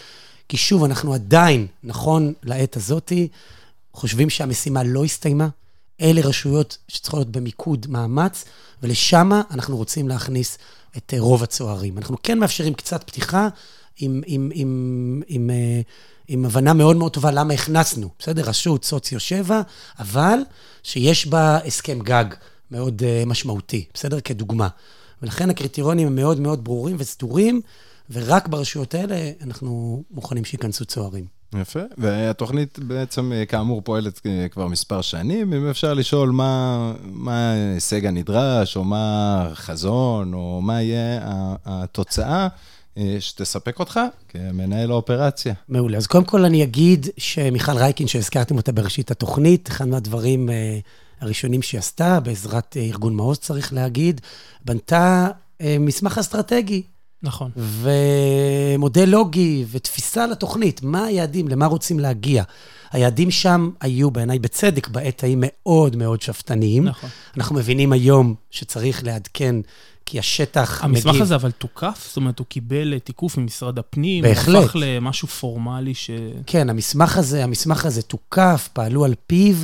כי 0.49 0.57
שוב, 0.57 0.83
אנחנו 0.83 1.13
עדיין, 1.13 1.67
נכון 1.83 2.33
לעת 2.43 2.77
הזאתי, 2.77 3.27
חושבים 3.93 4.29
שהמשימה 4.29 4.83
לא 4.83 5.03
הסתיימה. 5.03 5.47
אלה 6.01 6.21
רשויות 6.21 6.77
שצריכות 6.87 7.19
להיות 7.19 7.31
במיקוד 7.31 7.85
מאמץ, 7.89 8.45
ולשם 8.83 9.31
אנחנו 9.51 9.77
רוצים 9.77 10.07
להכניס 10.07 10.57
את 10.97 11.13
רוב 11.19 11.43
הצוערים. 11.43 11.97
אנחנו 11.97 12.17
כן 12.23 12.39
מאפשרים 12.39 12.73
קצת 12.73 13.03
פתיחה, 13.03 13.47
עם, 13.99 14.21
עם, 14.25 14.51
עם, 14.53 15.21
עם, 15.27 15.49
אה, 15.49 15.81
עם 16.27 16.45
הבנה 16.45 16.73
מאוד 16.73 16.95
מאוד 16.95 17.13
טובה 17.13 17.31
למה 17.31 17.53
הכנסנו, 17.53 18.09
בסדר? 18.19 18.49
רשות 18.49 18.85
סוציו 18.85 19.19
7, 19.19 19.61
אבל 19.99 20.39
שיש 20.83 21.27
בה 21.27 21.57
הסכם 21.65 21.99
גג 21.99 22.25
מאוד 22.71 23.01
uh, 23.01 23.25
משמעותי, 23.25 23.85
בסדר? 23.93 24.19
כדוגמה. 24.19 24.67
ולכן 25.21 25.49
הקריטריונים 25.49 26.07
הם 26.07 26.15
מאוד 26.15 26.39
מאוד 26.39 26.63
ברורים 26.63 26.95
וסדורים, 26.99 27.61
ורק 28.09 28.47
ברשויות 28.47 28.93
האלה 28.93 29.31
אנחנו 29.41 30.03
מוכנים 30.11 30.45
שייכנסו 30.45 30.85
צוערים. 30.85 31.40
יפה, 31.59 31.79
והתוכנית 31.97 32.79
בעצם, 32.79 33.31
אה, 33.33 33.45
כאמור, 33.45 33.81
פועלת 33.81 34.21
כבר 34.51 34.67
מספר 34.67 35.01
שנים. 35.01 35.53
אם 35.53 35.69
אפשר 35.69 35.93
לשאול 35.93 36.29
מה, 36.29 36.93
מה 37.03 37.51
ההישג 37.51 38.05
הנדרש, 38.05 38.77
או 38.77 38.83
מה 38.83 39.47
החזון, 39.51 40.33
או 40.33 40.61
מה 40.61 40.81
יהיה 40.81 41.19
התוצאה, 41.65 42.47
אה, 42.97 43.15
שתספק 43.19 43.79
אותך 43.79 43.99
כמנהל 44.29 44.91
האופרציה. 44.91 45.53
מעולה. 45.69 45.97
אז 45.97 46.07
קודם 46.07 46.23
כל 46.23 46.45
אני 46.45 46.63
אגיד 46.63 47.07
שמיכל 47.17 47.77
רייקין, 47.77 48.07
שהזכרתם 48.07 48.57
אותה 48.57 48.71
בראשית 48.71 49.11
התוכנית, 49.11 49.69
אחד 49.69 49.87
מהדברים 49.87 50.49
אה, 50.49 50.79
הראשונים 51.21 51.61
שהיא 51.61 51.79
עשתה, 51.79 52.19
בעזרת 52.19 52.77
אה, 52.77 52.81
ארגון 52.81 53.15
מעוז 53.15 53.37
צריך 53.37 53.73
להגיד, 53.73 54.21
בנתה 54.65 55.27
מסמך 55.79 56.17
אסטרטגי. 56.17 56.83
נכון. 57.23 57.51
ומודל 57.57 59.09
לוגי 59.09 59.65
ותפיסה 59.71 60.27
לתוכנית, 60.27 60.83
מה 60.83 61.03
היעדים, 61.05 61.47
למה 61.47 61.65
רוצים 61.65 61.99
להגיע. 61.99 62.43
היעדים 62.91 63.31
שם 63.31 63.69
היו 63.81 64.11
בעיניי 64.11 64.39
בצדק 64.39 64.87
בעת 64.87 65.23
ההיא 65.23 65.37
מאוד 65.39 65.95
מאוד 65.95 66.21
שאפתניים. 66.21 66.83
נכון. 66.87 67.09
אנחנו 67.37 67.55
מבינים 67.55 67.91
היום 67.91 68.35
שצריך 68.51 69.03
לעדכן 69.03 69.55
כי 70.05 70.19
השטח 70.19 70.83
המסמך 70.83 71.05
מגיב... 71.05 71.21
הזה 71.21 71.35
אבל 71.35 71.51
תוקף? 71.51 72.05
זאת 72.07 72.17
אומרת, 72.17 72.39
הוא 72.39 72.47
קיבל 72.47 72.99
תיקוף 72.99 73.37
ממשרד 73.37 73.79
הפנים? 73.79 74.23
בהחלט. 74.23 74.55
הוא 74.55 74.63
הפך 74.63 74.75
למשהו 74.79 75.27
פורמלי 75.27 75.93
ש... 75.93 76.09
כן, 76.47 76.69
המסמך 76.69 77.17
הזה, 77.17 77.43
המסמך 77.43 77.85
הזה 77.85 78.01
תוקף, 78.01 78.69
פעלו 78.73 79.05
על 79.05 79.13
פיו, 79.27 79.55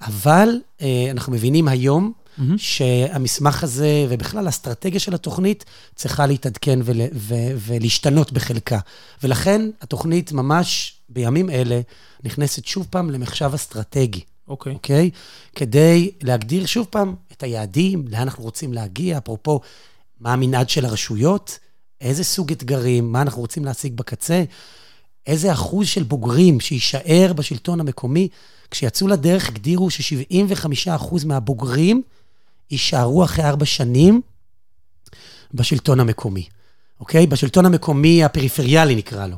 אבל 0.00 0.48
אה, 0.82 1.08
אנחנו 1.10 1.32
מבינים 1.32 1.68
היום 1.68 2.12
mm-hmm. 2.38 2.42
שהמסמך 2.56 3.64
הזה, 3.64 4.06
ובכלל 4.08 4.46
האסטרטגיה 4.46 5.00
של 5.00 5.14
התוכנית, 5.14 5.64
צריכה 5.94 6.26
להתעדכן 6.26 6.78
ול, 6.84 7.00
ו, 7.14 7.34
ולהשתנות 7.58 8.32
בחלקה. 8.32 8.78
ולכן 9.22 9.70
התוכנית 9.80 10.32
ממש 10.32 10.96
בימים 11.08 11.50
אלה 11.50 11.80
נכנסת 12.24 12.64
שוב 12.64 12.86
פעם 12.90 13.10
למחשב 13.10 13.50
אסטרטגי. 13.54 14.20
אוקיי. 14.48 14.72
Okay. 14.72 14.74
אוקיי? 14.74 15.10
Okay? 15.12 15.56
כדי 15.58 16.10
להגדיר 16.22 16.66
שוב 16.66 16.86
פעם 16.90 17.14
את 17.32 17.42
היעדים, 17.42 18.04
לאן 18.08 18.20
אנחנו 18.20 18.44
רוצים 18.44 18.72
להגיע, 18.72 19.18
אפרופו, 19.18 19.60
מה 20.20 20.32
המנעד 20.32 20.68
של 20.70 20.84
הרשויות, 20.84 21.58
איזה 22.00 22.24
סוג 22.24 22.52
אתגרים, 22.52 23.12
מה 23.12 23.22
אנחנו 23.22 23.40
רוצים 23.40 23.64
להשיג 23.64 23.94
בקצה, 23.94 24.44
איזה 25.26 25.52
אחוז 25.52 25.86
של 25.86 26.02
בוגרים 26.02 26.60
שיישאר 26.60 27.32
בשלטון 27.36 27.80
המקומי. 27.80 28.28
כשיצאו 28.70 29.08
לדרך 29.08 29.48
הגדירו 29.48 29.90
ש-75% 29.90 31.26
מהבוגרים 31.26 32.02
יישארו 32.70 33.24
אחרי 33.24 33.44
ארבע 33.44 33.64
שנים 33.64 34.20
בשלטון 35.54 36.00
המקומי, 36.00 36.46
אוקיי? 37.00 37.26
בשלטון 37.26 37.66
המקומי 37.66 38.24
הפריפריאלי 38.24 38.94
נקרא 38.94 39.26
לו. 39.26 39.36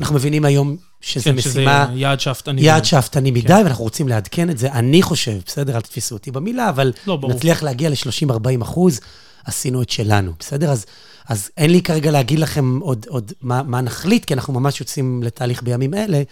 אנחנו 0.00 0.14
מבינים 0.14 0.44
היום 0.44 0.76
שזה 1.00 1.24
כן, 1.24 1.36
משימה... 1.36 1.86
שזה 1.90 1.98
יעד 2.00 2.20
שאפתני. 2.20 2.62
יעד 2.62 2.84
שאפתני 2.84 3.30
מדי, 3.30 3.48
כן. 3.48 3.62
ואנחנו 3.64 3.84
רוצים 3.84 4.08
לעדכן 4.08 4.50
את 4.50 4.58
זה. 4.58 4.72
אני 4.72 5.02
חושב, 5.02 5.38
בסדר, 5.46 5.76
אל 5.76 5.80
תתפסו 5.80 6.14
אותי 6.14 6.30
במילה, 6.30 6.68
אבל 6.68 6.92
לא, 7.06 7.18
נצליח 7.28 7.62
להגיע 7.62 7.90
ל-30-40 7.90 8.62
אחוז, 8.62 9.00
עשינו 9.44 9.82
את 9.82 9.90
שלנו, 9.90 10.32
בסדר? 10.38 10.70
אז, 10.70 10.86
אז 11.28 11.50
אין 11.56 11.70
לי 11.70 11.82
כרגע 11.82 12.10
להגיד 12.10 12.38
לכם 12.38 12.78
עוד, 12.78 13.06
עוד 13.08 13.32
מה, 13.40 13.62
מה 13.62 13.80
נחליט, 13.80 14.24
כי 14.24 14.34
אנחנו 14.34 14.52
ממש 14.52 14.80
יוצאים 14.80 15.22
לתהליך 15.22 15.62
בימים 15.62 15.94
אלה, 15.94 16.22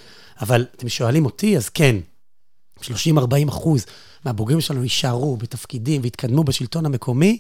אבל 0.41 0.67
אתם 0.77 0.89
שואלים 0.89 1.25
אותי, 1.25 1.57
אז 1.57 1.69
כן, 1.69 1.97
30-40 2.81 2.85
אחוז 3.49 3.87
מהבוגרים 4.25 4.61
שלנו 4.61 4.83
יישארו 4.83 5.37
בתפקידים 5.37 6.01
ויתקדמו 6.05 6.45
בשלטון 6.45 6.87
המקומי. 6.87 7.39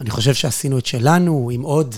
אני 0.00 0.10
חושב 0.10 0.34
שעשינו 0.34 0.78
את 0.78 0.86
שלנו 0.86 1.50
עם 1.52 1.62
עוד... 1.62 1.94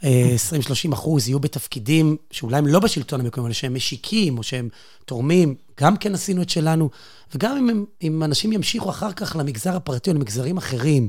20-30 0.00 0.94
אחוז 0.94 1.28
יהיו 1.28 1.40
בתפקידים 1.40 2.16
שאולי 2.30 2.56
הם 2.56 2.66
לא 2.66 2.78
בשלטון 2.78 3.20
המקומי, 3.20 3.46
אבל 3.46 3.52
שהם 3.52 3.74
משיקים 3.74 4.38
או 4.38 4.42
שהם 4.42 4.68
תורמים, 5.04 5.54
גם 5.80 5.96
כן 5.96 6.14
עשינו 6.14 6.42
את 6.42 6.50
שלנו. 6.50 6.90
וגם 7.34 7.56
אם, 7.56 7.84
אם 8.02 8.22
אנשים 8.22 8.52
ימשיכו 8.52 8.90
אחר 8.90 9.12
כך 9.12 9.36
למגזר 9.36 9.76
הפרטי 9.76 10.10
או 10.10 10.14
למגזרים 10.14 10.56
אחרים, 10.56 11.08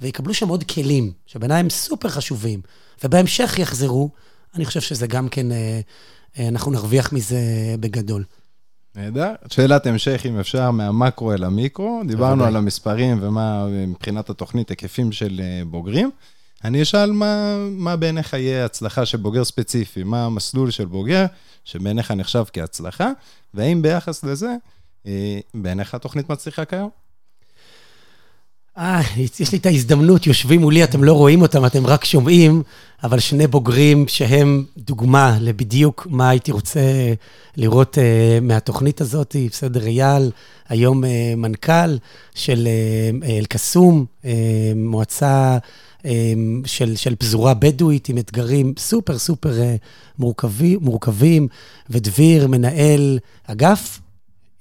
ויקבלו 0.00 0.34
שם 0.34 0.48
עוד 0.48 0.64
כלים, 0.64 1.12
שבעיניי 1.26 1.60
הם 1.60 1.70
סופר 1.70 2.08
חשובים, 2.08 2.60
ובהמשך 3.04 3.58
יחזרו, 3.58 4.10
אני 4.54 4.64
חושב 4.64 4.80
שזה 4.80 5.06
גם 5.06 5.28
כן, 5.28 5.52
אה, 5.52 5.80
אה, 6.38 6.48
אנחנו 6.48 6.70
נרוויח 6.70 7.12
מזה 7.12 7.40
בגדול. 7.80 8.24
נהדר. 8.98 9.32
שאלת 9.50 9.86
המשך, 9.86 10.26
אם 10.26 10.38
אפשר, 10.38 10.70
מהמקרו 10.70 11.32
אל 11.32 11.44
המיקרו. 11.44 12.02
דיברנו 12.06 12.44
על 12.44 12.56
המספרים 12.56 13.18
ומה 13.20 13.66
מבחינת 13.86 14.30
התוכנית, 14.30 14.70
היקפים 14.70 15.12
של 15.12 15.40
אה, 15.44 15.62
בוגרים. 15.64 16.10
אני 16.64 16.82
אשאל 16.82 17.12
מה, 17.12 17.56
מה 17.70 17.96
בעיניך 17.96 18.32
יהיה 18.32 18.64
הצלחה 18.64 19.06
של 19.06 19.18
בוגר 19.18 19.44
ספציפי, 19.44 20.02
מה 20.02 20.26
המסלול 20.26 20.70
של 20.70 20.84
בוגר 20.84 21.26
שבעיניך 21.64 22.10
נחשב 22.10 22.44
כהצלחה, 22.52 23.10
והאם 23.54 23.82
ביחס 23.82 24.24
לזה, 24.24 24.54
אה, 25.06 25.38
בעיניך 25.54 25.94
התוכנית 25.94 26.30
מצליחה 26.30 26.64
כיום? 26.64 26.90
אה, 28.78 29.00
יש 29.40 29.52
לי 29.52 29.58
את 29.58 29.66
ההזדמנות, 29.66 30.26
יושבים 30.26 30.60
מולי, 30.60 30.84
אתם 30.84 31.04
לא 31.04 31.12
רואים 31.12 31.42
אותם, 31.42 31.66
אתם 31.66 31.86
רק 31.86 32.04
שומעים, 32.04 32.62
אבל 33.04 33.18
שני 33.18 33.46
בוגרים 33.46 34.08
שהם 34.08 34.64
דוגמה 34.76 35.36
לבדיוק 35.40 36.06
מה 36.10 36.28
הייתי 36.28 36.52
רוצה 36.52 36.80
לראות 37.56 37.98
uh, 37.98 38.44
מהתוכנית 38.44 39.00
הזאת. 39.00 39.36
בסדר, 39.50 39.86
אייל, 39.86 40.30
היום 40.68 41.04
uh, 41.04 41.06
מנכ"ל 41.36 41.96
של 42.34 42.68
אל-קסום, 43.22 44.04
uh, 44.04 44.24
uh, 44.24 44.28
מועצה 44.76 45.58
אמ, 46.04 46.62
של, 46.66 46.96
של 46.96 47.14
פזורה 47.16 47.54
בדואית 47.54 48.08
עם 48.08 48.18
אתגרים 48.18 48.74
סופר 48.78 49.18
סופר 49.18 49.60
אה, 49.60 49.76
מורכבים, 50.18 50.78
מורכבים 50.82 51.48
ודביר 51.90 52.46
מנהל 52.46 53.18
אגף, 53.46 54.00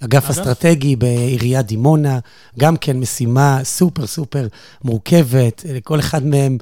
אגף 0.03 0.29
אסטרטגי 0.29 0.95
בעיריית 0.95 1.65
דימונה, 1.65 2.19
גם 2.59 2.77
כן 2.77 2.99
משימה 2.99 3.59
סופר 3.63 4.07
סופר 4.07 4.47
מורכבת, 4.83 5.65
לכל 5.69 5.99
אחד 5.99 6.25
מהם 6.25 6.57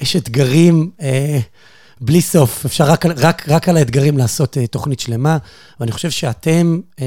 יש 0.00 0.16
אתגרים. 0.16 0.90
אה, 1.02 1.40
בלי 2.04 2.20
סוף, 2.20 2.64
אפשר 2.64 2.84
רק, 2.84 3.06
רק, 3.06 3.48
רק 3.48 3.68
על 3.68 3.76
האתגרים 3.76 4.18
לעשות 4.18 4.56
uh, 4.56 4.66
תוכנית 4.66 5.00
שלמה, 5.00 5.38
ואני 5.80 5.92
חושב 5.92 6.10
שאתם, 6.10 6.80
uh, 6.90 6.98
uh, 6.98 7.02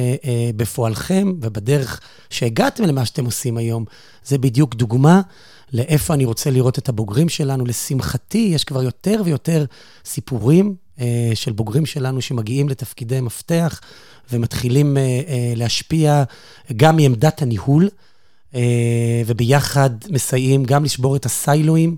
בפועלכם 0.56 1.34
ובדרך 1.42 2.00
שהגעתם 2.30 2.84
למה 2.84 3.06
שאתם 3.06 3.26
עושים 3.26 3.58
היום, 3.58 3.86
זה 4.26 4.38
בדיוק 4.38 4.76
דוגמה 4.76 5.22
לאיפה 5.74 6.14
אני 6.14 6.26
רוצה 6.26 6.50
לראות 6.50 6.80
את 6.80 6.90
הבוגרים 6.90 7.30
שלנו. 7.30 7.66
לשמחתי, 7.66 8.52
יש 8.56 8.64
כבר 8.64 8.84
יותר 8.84 9.22
ויותר 9.26 9.66
סיפורים 10.06 10.68
אה, 10.68 10.85
של 11.34 11.52
בוגרים 11.52 11.86
שלנו 11.86 12.22
שמגיעים 12.22 12.70
לתפקידי 12.70 13.22
מפתח 13.22 13.82
ומתחילים 14.32 14.98
אה, 14.98 15.02
אה, 15.28 15.54
להשפיע 15.56 16.24
גם 16.76 16.96
מעמדת 16.96 17.42
הניהול. 17.42 17.90
אה, 18.56 19.22
וביחד 19.26 19.90
מסייעים 20.10 20.64
גם 20.64 20.84
לשבור 20.84 21.16
את 21.16 21.26
הסיילואים, 21.26 21.96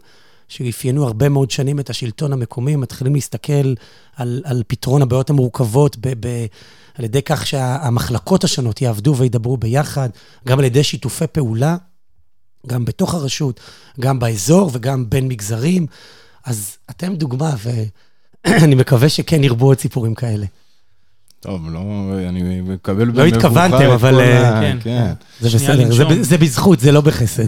שאפיינו 0.47 1.05
הרבה 1.05 1.29
מאוד 1.29 1.51
שנים 1.51 1.79
את 1.79 1.89
השלטון 1.89 2.33
המקומי, 2.33 2.75
מתחילים 2.75 3.15
להסתכל 3.15 3.73
על, 4.15 4.41
על 4.45 4.63
פתרון 4.67 5.01
הבעיות 5.01 5.29
המורכבות 5.29 5.97
ב, 5.99 6.13
ב, 6.19 6.45
על 6.95 7.05
ידי 7.05 7.21
כך 7.21 7.47
שהמחלקות 7.47 8.43
השונות 8.43 8.81
יעבדו 8.81 9.15
וידברו 9.17 9.57
ביחד, 9.57 10.09
גם 10.47 10.59
על 10.59 10.65
ידי 10.65 10.83
שיתופי 10.83 11.27
פעולה, 11.27 11.77
גם 12.67 12.85
בתוך 12.85 13.13
הרשות, 13.13 13.59
גם 13.99 14.19
באזור 14.19 14.69
וגם 14.73 15.09
בין 15.09 15.27
מגזרים. 15.27 15.85
אז 16.45 16.77
אתם 16.89 17.15
דוגמה, 17.15 17.55
ואני 18.61 18.75
מקווה 18.75 19.09
שכן 19.09 19.43
ירבו 19.43 19.65
עוד 19.65 19.79
סיפורים 19.79 20.15
כאלה. 20.15 20.45
טוב, 21.39 21.69
לא, 21.69 21.79
אני 22.29 22.61
מקבל 22.61 23.07
לא 23.07 23.25
התכוונתם, 23.25 23.89
אבל... 23.89 24.19
ה... 24.19 24.61
כן, 24.61 24.77
כן. 24.81 25.13
זה 25.39 25.49
בסדר, 25.57 25.91
זה, 25.91 26.23
זה 26.23 26.37
בזכות, 26.37 26.79
זה 26.79 26.91
לא 26.91 27.01
בחסד. 27.01 27.47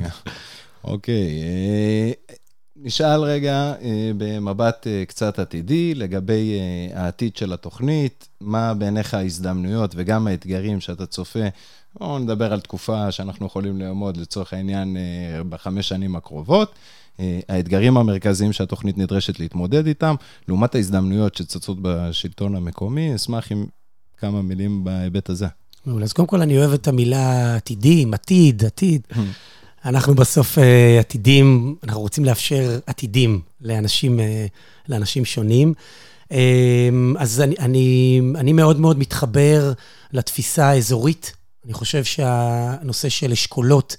אוקיי, 0.83 1.41
אה, 1.43 2.11
נשאל 2.75 3.21
רגע 3.21 3.73
אה, 3.81 4.11
במבט 4.17 4.87
אה, 4.87 5.03
קצת 5.07 5.39
עתידי 5.39 5.95
לגבי 5.95 6.59
העתיד 6.93 7.35
של 7.35 7.53
התוכנית, 7.53 8.27
מה 8.41 8.73
בעיניך 8.73 9.13
ההזדמנויות 9.13 9.91
וגם 9.95 10.27
האתגרים 10.27 10.81
שאתה 10.81 11.05
צופה. 11.05 11.47
בואו 11.99 12.19
נדבר 12.19 12.53
על 12.53 12.59
תקופה 12.59 13.11
שאנחנו 13.11 13.45
יכולים 13.45 13.79
לעמוד 13.79 14.17
לצורך 14.17 14.53
העניין 14.53 14.97
בחמש 15.49 15.89
שנים 15.89 16.15
הקרובות. 16.15 16.71
האתגרים 17.49 17.97
המרכזיים 17.97 18.53
שהתוכנית 18.53 18.97
נדרשת 18.97 19.39
להתמודד 19.39 19.87
איתם, 19.87 20.15
לעומת 20.47 20.75
ההזדמנויות 20.75 21.35
שצצות 21.35 21.77
בשלטון 21.81 22.55
המקומי. 22.55 23.15
אשמח 23.15 23.51
אם 23.51 23.65
כמה 24.17 24.41
מילים 24.41 24.83
בהיבט 24.83 25.29
הזה. 25.29 25.47
מעולה. 25.85 26.05
אז 26.05 26.13
קודם 26.13 26.27
כל, 26.27 26.41
אני 26.41 26.57
אוהב 26.57 26.73
את 26.73 26.87
המילה 26.87 27.55
עתידים, 27.55 28.13
עתיד, 28.13 28.65
עתיד. 28.65 29.01
אנחנו 29.85 30.15
בסוף 30.15 30.57
uh, 30.57 30.61
עתידים, 30.99 31.75
אנחנו 31.83 32.01
רוצים 32.01 32.25
לאפשר 32.25 32.79
עתידים 32.85 33.41
לאנשים, 33.61 34.19
uh, 34.19 34.23
לאנשים 34.89 35.25
שונים. 35.25 35.73
אז 37.17 37.41
אני, 37.41 37.55
אני, 37.59 38.21
אני 38.35 38.53
מאוד 38.53 38.79
מאוד 38.79 38.99
מתחבר 38.99 39.73
לתפיסה 40.13 40.65
האזורית. 40.69 41.33
אני 41.65 41.73
חושב 41.73 42.03
שהנושא 42.03 43.09
של 43.09 43.31
אשכולות, 43.31 43.95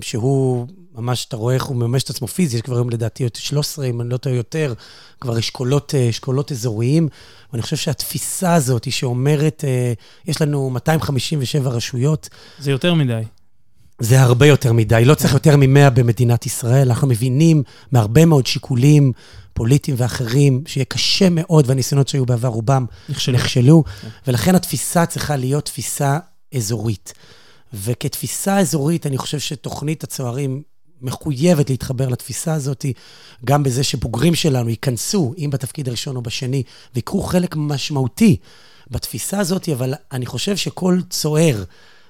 שהוא 0.00 0.66
ממש, 0.98 1.24
אתה 1.28 1.36
רואה 1.36 1.54
איך 1.54 1.64
הוא 1.64 1.76
מממש 1.76 2.02
את 2.02 2.10
עצמו 2.10 2.26
פיזי, 2.26 2.56
יש 2.56 2.62
כבר 2.62 2.74
היום 2.74 2.90
לדעתי 2.90 3.24
13, 3.34 3.86
אם 3.86 4.00
אני 4.00 4.08
לא 4.08 4.16
טועה 4.16 4.36
יותר, 4.36 4.74
כבר 5.20 5.38
אשכולות, 5.38 5.94
אשכולות 5.94 6.52
אזוריים. 6.52 7.08
ואני 7.52 7.62
חושב 7.62 7.76
שהתפיסה 7.76 8.54
הזאת 8.54 8.84
היא 8.84 8.92
שאומרת, 8.92 9.64
יש 10.26 10.42
לנו 10.42 10.70
257 10.70 11.70
רשויות. 11.70 12.28
זה 12.58 12.70
יותר 12.70 12.94
מדי. 12.94 13.22
זה 14.00 14.20
הרבה 14.20 14.46
יותר 14.46 14.72
מדי, 14.72 15.04
לא 15.04 15.14
צריך 15.14 15.32
יותר 15.34 15.56
מ-100 15.56 15.90
במדינת 15.90 16.46
ישראל. 16.46 16.88
אנחנו 16.88 17.08
מבינים 17.08 17.62
מהרבה 17.92 18.24
מאוד 18.24 18.46
שיקולים 18.46 19.12
פוליטיים 19.52 19.96
ואחרים, 20.00 20.62
שיהיה 20.66 20.84
קשה 20.84 21.28
מאוד, 21.30 21.64
והניסיונות 21.68 22.08
שהיו 22.08 22.26
בעבר, 22.26 22.48
רובם 22.48 22.86
נכשלו. 23.08 23.34
נכשלו 23.34 23.84
כן. 23.84 24.08
ולכן 24.26 24.54
התפיסה 24.54 25.06
צריכה 25.06 25.36
להיות 25.36 25.64
תפיסה 25.64 26.18
אזורית. 26.54 27.12
וכתפיסה 27.74 28.58
אזורית, 28.58 29.06
אני 29.06 29.18
חושב 29.18 29.38
שתוכנית 29.38 30.04
הצוערים 30.04 30.62
מחויבת 31.02 31.70
להתחבר 31.70 32.08
לתפיסה 32.08 32.54
הזאת, 32.54 32.86
גם 33.44 33.62
בזה 33.62 33.82
שבוגרים 33.84 34.34
שלנו 34.34 34.68
ייכנסו, 34.68 35.34
אם 35.38 35.50
בתפקיד 35.52 35.88
הראשון 35.88 36.16
או 36.16 36.22
בשני, 36.22 36.62
ויקחו 36.94 37.22
חלק 37.22 37.56
משמעותי 37.56 38.36
בתפיסה 38.90 39.38
הזאת, 39.40 39.68
אבל 39.68 39.94
אני 40.12 40.26
חושב 40.26 40.56
שכל 40.56 41.00
צוער, 41.10 41.64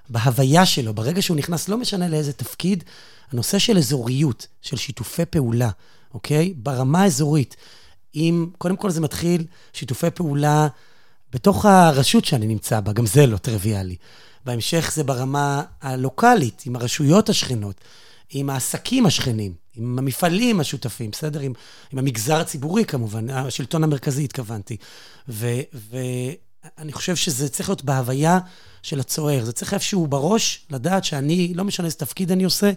בהוויה 0.08 0.66
שלו, 0.66 0.94
ברגע 0.94 1.22
שהוא 1.22 1.36
נכנס, 1.36 1.68
לא 1.68 1.76
משנה 1.78 2.08
לאיזה 2.08 2.32
תפקיד, 2.32 2.84
הנושא 3.32 3.58
של 3.58 3.78
אזוריות, 3.78 4.46
של 4.62 4.76
שיתופי 4.76 5.24
פעולה, 5.24 5.70
אוקיי? 6.14 6.54
ברמה 6.56 7.02
האזורית, 7.02 7.56
אם, 8.14 8.46
קודם 8.58 8.76
כל 8.76 8.90
זה 8.90 9.00
מתחיל 9.00 9.44
שיתופי 9.72 10.10
פעולה 10.10 10.68
בתוך 11.32 11.64
הרשות 11.64 12.24
שאני 12.24 12.46
נמצא 12.46 12.80
בה, 12.80 12.92
גם 12.92 13.06
זה 13.06 13.26
לא 13.26 13.36
טריוויאלי. 13.36 13.96
בהמשך 14.44 14.92
זה 14.94 15.04
ברמה 15.04 15.62
הלוקאלית, 15.82 16.62
עם 16.66 16.76
הרשויות 16.76 17.28
השכנות, 17.28 17.80
עם 18.30 18.50
העסקים 18.50 19.06
השכנים, 19.06 19.54
עם 19.76 19.98
המפעלים 19.98 20.60
השותפים, 20.60 21.10
בסדר? 21.10 21.40
עם, 21.40 21.52
עם 21.92 21.98
המגזר 21.98 22.36
הציבורי 22.36 22.84
כמובן, 22.84 23.30
השלטון 23.30 23.84
המרכזי 23.84 24.24
התכוונתי. 24.24 24.76
ואני 25.28 26.92
חושב 26.92 27.16
שזה 27.16 27.48
צריך 27.48 27.68
להיות 27.68 27.84
בהוויה 27.84 28.38
של 28.82 29.00
הצוער. 29.00 29.44
זה 29.44 29.52
צריך 29.52 29.74
איפשהו 29.74 30.06
בראש 30.06 30.66
לדעת 30.70 31.04
שאני, 31.04 31.54
לא 31.54 31.64
משנה 31.64 31.86
איזה 31.86 31.96
תפקיד 31.96 32.32
אני 32.32 32.44
עושה, 32.44 32.70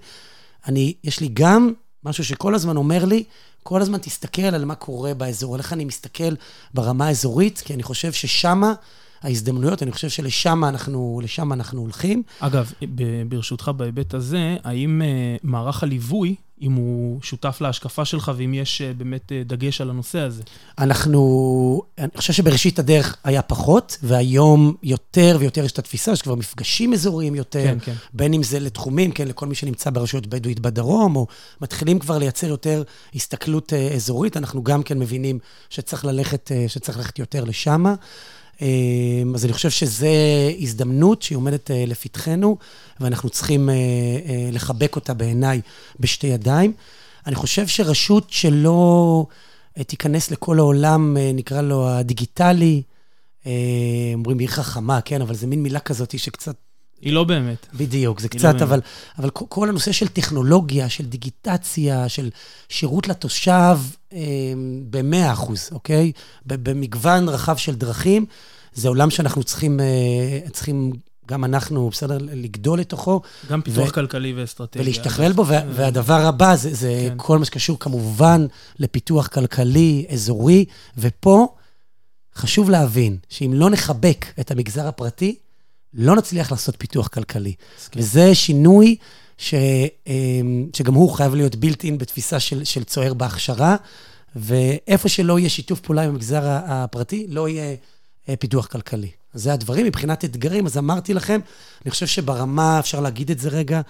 אני, 0.68 0.94
יש 1.04 1.20
לי 1.20 1.30
גם 1.34 1.74
משהו 2.04 2.26
שכל 2.26 2.56
הזמן 2.56 2.78
אומר 2.78 3.06
לי, 3.06 3.24
כל 3.64 3.82
הזמן 3.82 3.98
תסתכל 3.98 4.42
על 4.42 4.66
מה 4.66 4.76
קורה 4.76 5.14
באזור, 5.14 5.54
על 5.56 5.60
איך 5.60 5.74
אני 5.74 5.86
מסתכל 5.86 6.34
ברמה 6.74 7.08
האזורית, 7.08 7.62
כי 7.66 7.74
אני 7.74 7.84
חושב 7.84 8.14
ששמה 8.14 8.74
ההזדמנויות, 9.24 9.84
אני 9.84 9.92
חושב 9.92 10.10
שלשם 10.10 10.64
אנחנו, 10.64 11.22
אנחנו 11.52 11.82
הולכים. 11.82 12.24
אגב, 12.40 12.72
ברשותך 13.28 13.72
בהיבט 13.78 14.14
הזה, 14.14 14.58
האם 14.64 15.02
אה, 15.02 15.36
מערך 15.44 15.84
הליווי 15.84 16.36
אם 16.62 16.74
הוא 16.74 17.22
שותף 17.22 17.58
להשקפה 17.62 18.06
שלך 18.06 18.32
ואם 18.38 18.54
יש 18.54 18.82
אה, 18.82 18.94
באמת 18.94 19.32
אה, 19.32 19.42
דגש 19.46 19.82
על 19.82 19.90
הנושא 19.90 20.20
הזה. 20.20 20.44
אנחנו, 20.80 21.82
אני 21.98 22.10
חושב 22.18 22.34
שבראשית 22.34 22.80
הדרך 22.80 23.16
היה 23.24 23.42
פחות, 23.42 23.98
והיום 24.04 24.76
יותר 24.84 25.38
ויותר 25.40 25.66
יש 25.66 25.72
את 25.72 25.80
התפיסה 25.80 26.16
שכבר 26.16 26.36
מפגשים 26.36 26.94
אזוריים 26.94 27.36
יותר, 27.36 27.64
כן, 27.64 27.78
כן. 27.80 27.94
בין 28.14 28.34
אם 28.34 28.44
זה 28.44 28.60
לתחומים, 28.60 29.12
כן, 29.12 29.28
לכל 29.28 29.48
מי 29.48 29.56
שנמצא 29.56 29.90
ברשויות 29.90 30.28
בדואית 30.28 30.60
בדרום, 30.60 31.16
או 31.16 31.28
מתחילים 31.62 32.00
כבר 32.00 32.18
לייצר 32.18 32.48
יותר 32.48 32.84
הסתכלות 33.16 33.74
אזורית. 33.96 34.38
אנחנו 34.38 34.64
גם 34.64 34.84
כן 34.84 35.00
מבינים 35.00 35.40
שצריך 35.70 36.06
ללכת, 36.06 36.52
שצריך 36.68 36.98
ללכת 36.98 37.20
יותר 37.20 37.44
לשם. 37.44 37.86
אמ, 38.62 39.36
אז 39.36 39.46
אני 39.46 39.54
חושב 39.54 39.70
שזו 39.70 40.08
הזדמנות 40.60 41.22
שהיא 41.22 41.36
עומדת 41.36 41.72
אה, 41.72 41.84
לפתחנו, 41.88 42.58
ואנחנו 43.00 43.30
צריכים 43.30 43.70
אה, 43.70 43.74
אה, 43.74 44.50
לחבק 44.52 44.96
אותה 44.96 45.14
בעיניי 45.14 45.62
בשתי 46.00 46.28
ידיים. 46.28 46.74
אני 47.28 47.36
חושב 47.36 47.68
שרשות 47.68 48.30
שלא 48.30 49.26
תיכנס 49.88 50.32
לכל 50.32 50.60
העולם, 50.60 51.18
נקרא 51.34 51.62
לו 51.62 51.90
הדיגיטלי, 51.90 52.82
אומרים 54.14 54.40
עיר 54.40 54.50
חכמה, 54.50 55.02
כן, 55.02 55.22
אבל 55.22 55.36
זו 55.36 55.48
מין 55.48 55.64
מילה 55.64 55.80
כזאת 55.80 56.20
שקצת... 56.20 56.56
היא 57.02 57.14
לא 57.14 57.24
באמת. 57.24 57.68
בדיוק, 57.74 58.20
זה 58.20 58.28
לא 58.34 58.40
קצת, 58.40 58.56
לא 58.60 58.64
אבל, 58.66 58.80
אבל 59.18 59.30
כל 59.30 59.70
הנושא 59.70 59.92
של 59.92 60.08
טכנולוגיה, 60.08 60.90
של 60.90 61.06
דיגיטציה, 61.06 62.10
של 62.10 62.30
שירות 62.70 63.08
לתושב, 63.08 63.78
ב-100 64.90 65.34
אחוז, 65.34 65.70
אוקיי? 65.72 66.12
במגוון 66.46 67.30
רחב 67.30 67.58
של 67.58 67.76
דרכים. 67.76 68.26
זה 68.74 68.88
עולם 68.88 69.10
שאנחנו 69.10 69.44
צריכים, 69.44 69.80
אה, 69.80 69.86
צריכים 70.54 70.92
גם 71.28 71.46
אנחנו, 71.46 71.90
בסדר, 71.90 72.18
לגדול 72.22 72.80
לתוכו. 72.80 73.22
גם 73.50 73.62
פיתוח 73.62 73.90
ו- 73.90 73.94
כלכלי 73.94 74.34
ואסטרטגיה. 74.34 74.82
ולהשתכלל 74.82 75.32
בו, 75.32 75.48
וה- 75.48 75.62
והדבר 75.74 76.26
הבא 76.26 76.56
זה, 76.56 76.74
זה 76.74 77.08
כן. 77.10 77.14
כל 77.18 77.40
מה 77.40 77.46
שקשור 77.46 77.80
כמובן 77.80 78.46
לפיתוח 78.80 79.28
כלכלי, 79.28 80.06
אזורי, 80.10 80.66
ופה 80.98 81.48
חשוב 82.36 82.70
להבין 82.70 83.18
שאם 83.30 83.52
לא 83.54 83.70
נחבק 83.70 84.26
את 84.40 84.52
המגזר 84.52 84.88
הפרטי, 84.88 85.36
לא 85.94 86.16
נצליח 86.16 86.52
לעשות 86.52 86.76
פיתוח 86.78 87.08
כלכלי. 87.08 87.54
כן. 87.92 88.00
וזה 88.00 88.36
שינוי 88.36 88.96
ש, 89.38 89.54
אה, 90.08 90.42
שגם 90.74 90.94
הוא 90.94 91.12
חייב 91.12 91.36
להיות 91.36 91.56
בילט 91.56 91.84
אין 91.84 91.98
בתפיסה 91.98 92.40
של, 92.40 92.64
של 92.64 92.84
צוער 92.84 93.14
בהכשרה, 93.14 93.76
ואיפה 94.36 95.10
שלא 95.10 95.40
יהיה 95.40 95.50
שיתוף 95.50 95.80
פעולה 95.80 96.02
עם 96.02 96.10
המגזר 96.10 96.42
הפרטי, 96.46 97.26
לא 97.30 97.50
יהיה 97.50 97.76
אה, 98.30 98.36
פיתוח 98.36 98.66
כלכלי. 98.66 99.12
זה 99.34 99.54
הדברים. 99.54 99.86
מבחינת 99.86 100.26
אתגרים, 100.26 100.66
אז 100.66 100.78
אמרתי 100.78 101.14
לכם, 101.14 101.40
אני 101.84 101.92
חושב 101.92 102.08
שברמה, 102.08 102.80
אפשר 102.80 103.00
להגיד 103.00 103.32
את 103.32 103.40
זה 103.40 103.50
רגע, 103.50 103.82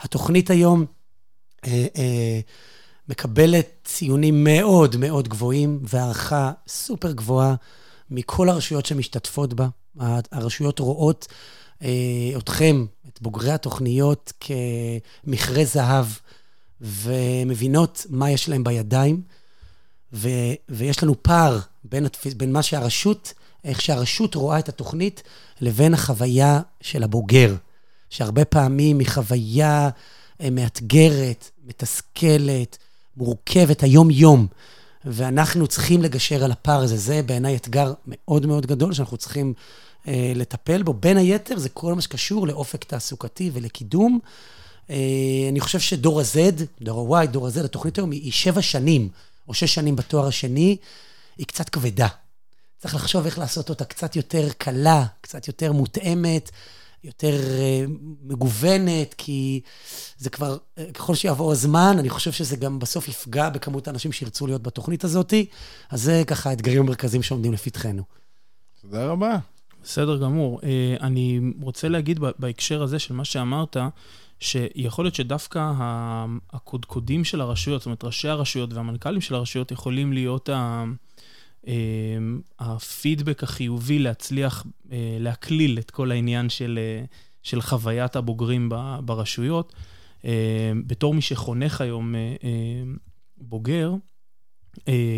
התוכנית 0.00 0.50
היום 0.50 0.84
אה, 1.66 1.86
אה, 1.96 2.40
מקבלת 3.08 3.66
ציונים 3.84 4.44
מאוד 4.44 4.96
מאוד 4.96 5.28
גבוהים 5.28 5.80
והערכה 5.82 6.52
סופר 6.68 7.12
גבוהה 7.12 7.54
מכל 8.10 8.48
הרשויות 8.48 8.86
שמשתתפות 8.86 9.54
בה. 9.54 9.68
הרשויות 10.32 10.78
רואות 10.78 11.26
אה, 11.82 11.88
אתכם, 12.38 12.86
את 13.08 13.22
בוגרי 13.22 13.50
התוכניות, 13.50 14.32
כמכרה 14.40 15.64
זהב, 15.64 16.06
ומבינות 16.80 18.06
מה 18.10 18.30
יש 18.30 18.48
להם 18.48 18.64
בידיים. 18.64 19.22
ו, 20.12 20.28
ויש 20.68 21.02
לנו 21.02 21.22
פער 21.22 21.58
בין, 21.84 22.06
התפ... 22.06 22.26
בין 22.34 22.52
מה 22.52 22.62
שהרשות 22.62 23.34
איך 23.64 23.80
שהרשות 23.80 24.34
רואה 24.34 24.58
את 24.58 24.68
התוכנית 24.68 25.22
לבין 25.60 25.94
החוויה 25.94 26.60
של 26.80 27.02
הבוגר, 27.02 27.54
שהרבה 28.10 28.44
פעמים 28.44 28.98
היא 28.98 29.08
חוויה 29.08 29.88
אה, 30.40 30.50
מאתגרת, 30.50 31.50
מתסכלת, 31.64 32.78
מורכבת, 33.16 33.82
היום-יום. 33.82 34.46
ואנחנו 35.04 35.66
צריכים 35.66 36.02
לגשר 36.02 36.44
על 36.44 36.52
הפער 36.52 36.82
הזה. 36.82 36.96
זה 36.96 37.22
בעיניי 37.22 37.56
אתגר 37.56 37.92
מאוד 38.06 38.46
מאוד 38.46 38.66
גדול, 38.66 38.92
שאנחנו 38.92 39.16
צריכים 39.16 39.54
אה, 40.08 40.32
לטפל 40.34 40.82
בו. 40.82 40.92
בין 40.92 41.16
היתר, 41.16 41.58
זה 41.58 41.68
כל 41.68 41.94
מה 41.94 42.00
שקשור 42.00 42.46
לאופק 42.46 42.84
תעסוקתי 42.84 43.50
ולקידום. 43.52 44.18
אה, 44.90 44.96
אני 45.48 45.60
חושב 45.60 45.80
שדור 45.80 46.20
ה-Z, 46.20 46.62
דור 46.82 47.16
ה-Y, 47.16 47.26
דור 47.26 47.46
ה-Z, 47.46 47.64
התוכנית 47.64 47.98
היום 47.98 48.10
היא 48.10 48.32
שבע 48.32 48.62
שנים, 48.62 49.08
או 49.48 49.54
שש 49.54 49.74
שנים 49.74 49.96
בתואר 49.96 50.26
השני, 50.26 50.76
היא 51.36 51.46
קצת 51.46 51.68
כבדה. 51.68 52.08
צריך 52.78 52.94
לחשוב 52.94 53.24
איך 53.24 53.38
לעשות 53.38 53.68
אותה 53.68 53.84
קצת 53.84 54.16
יותר 54.16 54.48
קלה, 54.58 55.04
קצת 55.20 55.48
יותר 55.48 55.72
מותאמת, 55.72 56.50
יותר 57.04 57.40
uh, 57.40 57.90
מגוונת, 58.22 59.14
כי 59.18 59.60
זה 60.18 60.30
כבר, 60.30 60.56
uh, 60.56 60.92
ככל 60.92 61.14
שיעבור 61.14 61.52
הזמן, 61.52 61.96
אני 61.98 62.08
חושב 62.08 62.32
שזה 62.32 62.56
גם 62.56 62.78
בסוף 62.78 63.08
יפגע 63.08 63.48
בכמות 63.48 63.88
האנשים 63.88 64.12
שירצו 64.12 64.46
להיות 64.46 64.62
בתוכנית 64.62 65.04
הזאת. 65.04 65.34
אז 65.90 66.02
זה 66.02 66.22
ככה 66.26 66.50
האתגרים 66.50 66.80
המרכזיים 66.80 67.22
שעומדים 67.22 67.52
לפתחנו. 67.52 68.02
תודה 68.82 69.06
רבה. 69.06 69.38
בסדר 69.82 70.16
גמור. 70.16 70.60
Uh, 70.60 70.64
אני 71.00 71.40
רוצה 71.62 71.88
להגיד 71.88 72.18
בהקשר 72.38 72.82
הזה 72.82 72.98
של 72.98 73.14
מה 73.14 73.24
שאמרת, 73.24 73.76
שיכול 74.40 75.04
להיות 75.04 75.14
שדווקא 75.14 75.72
הקודקודים 76.52 77.24
של 77.24 77.40
הרשויות, 77.40 77.80
זאת 77.80 77.86
אומרת, 77.86 78.04
ראשי 78.04 78.28
הרשויות 78.28 78.72
והמנכ"לים 78.72 79.20
של 79.20 79.34
הרשויות 79.34 79.72
יכולים 79.72 80.12
להיות 80.12 80.48
ה... 80.48 80.84
אמ, 81.66 82.40
הפידבק 82.58 83.42
החיובי 83.42 83.98
להצליח 83.98 84.66
אה, 84.92 85.16
להקליל 85.20 85.78
את 85.78 85.90
כל 85.90 86.10
העניין 86.10 86.48
של, 86.48 86.78
אה, 86.82 87.04
של 87.42 87.60
חוויית 87.60 88.16
הבוגרים 88.16 88.68
ברשויות. 89.04 89.72
אה, 90.24 90.72
בתור 90.86 91.14
מי 91.14 91.22
שחונך 91.22 91.80
היום 91.80 92.14
בוגר, 93.38 93.94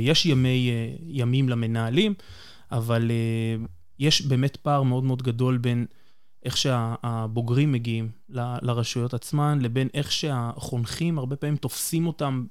יש 0.00 0.26
ימי, 0.26 0.70
ימים 1.06 1.48
למנהלים, 1.48 2.14
אבל 2.72 3.10
יש 3.98 4.22
באמת 4.22 4.56
פער 4.56 4.82
מאוד 4.82 5.04
מאוד 5.04 5.22
גדול 5.22 5.58
בין 5.58 5.86
איך 6.44 6.56
שהבוגרים 6.56 7.72
מגיעים 7.72 8.10
לרשויות 8.62 9.14
עצמן, 9.14 9.58
לבין 9.62 9.88
איך 9.94 10.12
שהחונכים 10.12 11.18
הרבה 11.18 11.36
פעמים 11.36 11.56
תופסים 11.56 12.06
אותם 12.06 12.44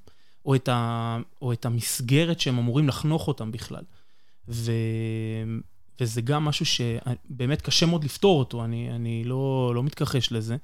או 0.46 0.54
את, 0.54 0.68
ה, 0.68 1.18
או 1.42 1.52
את 1.52 1.66
המסגרת 1.66 2.40
שהם 2.40 2.58
אמורים 2.58 2.88
לחנוך 2.88 3.28
אותם 3.28 3.52
בכלל. 3.52 3.82
ו, 4.48 4.72
וזה 6.00 6.20
גם 6.20 6.44
משהו 6.44 6.66
שבאמת 6.66 7.62
קשה 7.62 7.86
מאוד 7.86 8.04
לפתור 8.04 8.38
אותו, 8.38 8.64
אני, 8.64 8.90
אני 8.90 9.24
לא, 9.24 9.72
לא 9.74 9.82
מתכחש 9.82 10.32
לזה. 10.32 10.56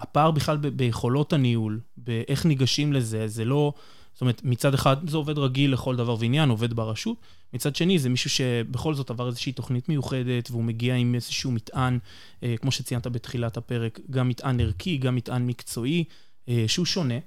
הפער 0.00 0.30
בכלל 0.30 0.56
ב, 0.56 0.66
ביכולות 0.66 1.32
הניהול, 1.32 1.80
באיך 1.96 2.46
ניגשים 2.46 2.92
לזה, 2.92 3.28
זה 3.28 3.44
לא... 3.44 3.72
זאת 4.12 4.20
אומרת, 4.20 4.40
מצד 4.44 4.74
אחד 4.74 5.10
זה 5.10 5.16
עובד 5.16 5.38
רגיל 5.38 5.72
לכל 5.72 5.96
דבר 5.96 6.16
ועניין, 6.18 6.50
עובד 6.50 6.72
ברשות, 6.72 7.16
מצד 7.52 7.76
שני 7.76 7.98
זה 7.98 8.08
מישהו 8.08 8.30
שבכל 8.30 8.94
זאת 8.94 9.10
עבר 9.10 9.26
איזושהי 9.26 9.52
תוכנית 9.52 9.88
מיוחדת, 9.88 10.50
והוא 10.50 10.64
מגיע 10.64 10.94
עם 10.94 11.14
איזשהו 11.14 11.50
מטען, 11.50 11.98
אה, 12.42 12.54
כמו 12.60 12.72
שציינת 12.72 13.06
בתחילת 13.06 13.56
הפרק, 13.56 14.00
גם 14.10 14.28
מטען 14.28 14.60
ערכי, 14.60 14.96
גם 14.96 15.16
מטען 15.16 15.46
מקצועי, 15.46 16.04
אה, 16.48 16.64
שהוא 16.66 16.86
שונה. 16.86 17.18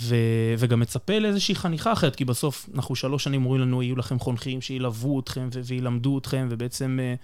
ו, 0.00 0.16
וגם 0.58 0.80
מצפה 0.80 1.18
לאיזושהי 1.18 1.54
חניכה 1.54 1.92
אחרת, 1.92 2.16
כי 2.16 2.24
בסוף 2.24 2.68
אנחנו 2.74 2.96
שלוש 2.96 3.24
שנים 3.24 3.44
אומרים 3.44 3.62
לנו, 3.62 3.82
יהיו 3.82 3.96
לכם 3.96 4.18
חונכים 4.18 4.60
שילוו 4.60 5.20
אתכם 5.20 5.48
ו- 5.54 5.60
וילמדו 5.64 6.18
אתכם, 6.18 6.46
ובעצם 6.50 6.98
אה, 7.02 7.14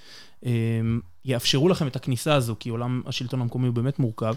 אה, 0.47 0.51
יאפשרו 1.25 1.69
לכם 1.69 1.87
את 1.87 1.97
הכניסה 1.97 2.35
הזו, 2.35 2.57
כי 2.59 2.69
עולם 2.69 3.03
השלטון 3.07 3.41
המקומי 3.41 3.67
הוא 3.67 3.75
באמת 3.75 3.99
מורכב. 3.99 4.35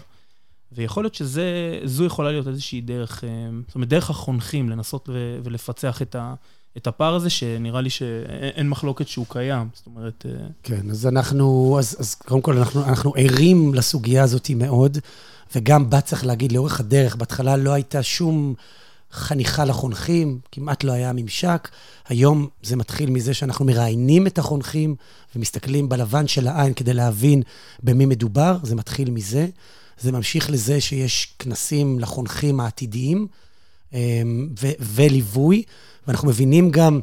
ויכול 0.72 1.04
להיות 1.04 1.14
שזו 1.14 2.04
יכולה 2.04 2.30
להיות 2.30 2.48
איזושהי 2.48 2.80
דרך, 2.80 3.24
אה, 3.24 3.28
זאת 3.66 3.74
אומרת, 3.74 3.88
דרך 3.88 4.10
החונכים 4.10 4.70
לנסות 4.70 5.08
ו- 5.12 5.38
ולפצח 5.44 6.02
את, 6.02 6.14
ה, 6.14 6.34
את 6.76 6.86
הפער 6.86 7.14
הזה, 7.14 7.30
שנראה 7.30 7.80
לי 7.80 7.90
שאין 7.90 8.68
מחלוקת 8.68 9.08
שהוא 9.08 9.26
קיים. 9.28 9.68
זאת 9.74 9.86
אומרת... 9.86 10.26
אה... 10.28 10.46
כן, 10.62 10.90
אז 10.90 11.06
אנחנו, 11.06 11.76
אז, 11.78 11.96
אז 12.00 12.14
קודם 12.14 12.40
כל 12.40 12.58
אנחנו, 12.58 12.84
אנחנו 12.84 13.12
ערים 13.16 13.74
לסוגיה 13.74 14.22
הזאת 14.22 14.50
מאוד. 14.50 14.98
וגם 15.56 15.90
בה 15.90 16.00
צריך 16.00 16.26
להגיד, 16.26 16.52
לאורך 16.52 16.80
הדרך, 16.80 17.16
בהתחלה 17.16 17.56
לא 17.56 17.72
הייתה 17.72 18.02
שום 18.02 18.54
חניכה 19.12 19.64
לחונכים, 19.64 20.38
כמעט 20.52 20.84
לא 20.84 20.92
היה 20.92 21.12
ממשק. 21.12 21.68
היום 22.08 22.48
זה 22.62 22.76
מתחיל 22.76 23.10
מזה 23.10 23.34
שאנחנו 23.34 23.64
מראיינים 23.64 24.26
את 24.26 24.38
החונכים 24.38 24.94
ומסתכלים 25.36 25.88
בלבן 25.88 26.26
של 26.26 26.48
העין 26.48 26.74
כדי 26.74 26.94
להבין 26.94 27.42
במי 27.82 28.06
מדובר, 28.06 28.56
זה 28.62 28.74
מתחיל 28.74 29.10
מזה. 29.10 29.46
זה 30.00 30.12
ממשיך 30.12 30.50
לזה 30.50 30.80
שיש 30.80 31.34
כנסים 31.38 31.98
לחונכים 32.00 32.60
העתידיים 32.60 33.26
אמ, 33.92 34.48
ו- 34.60 34.72
וליווי, 34.80 35.62
ואנחנו 36.06 36.28
מבינים 36.28 36.70
גם 36.70 37.00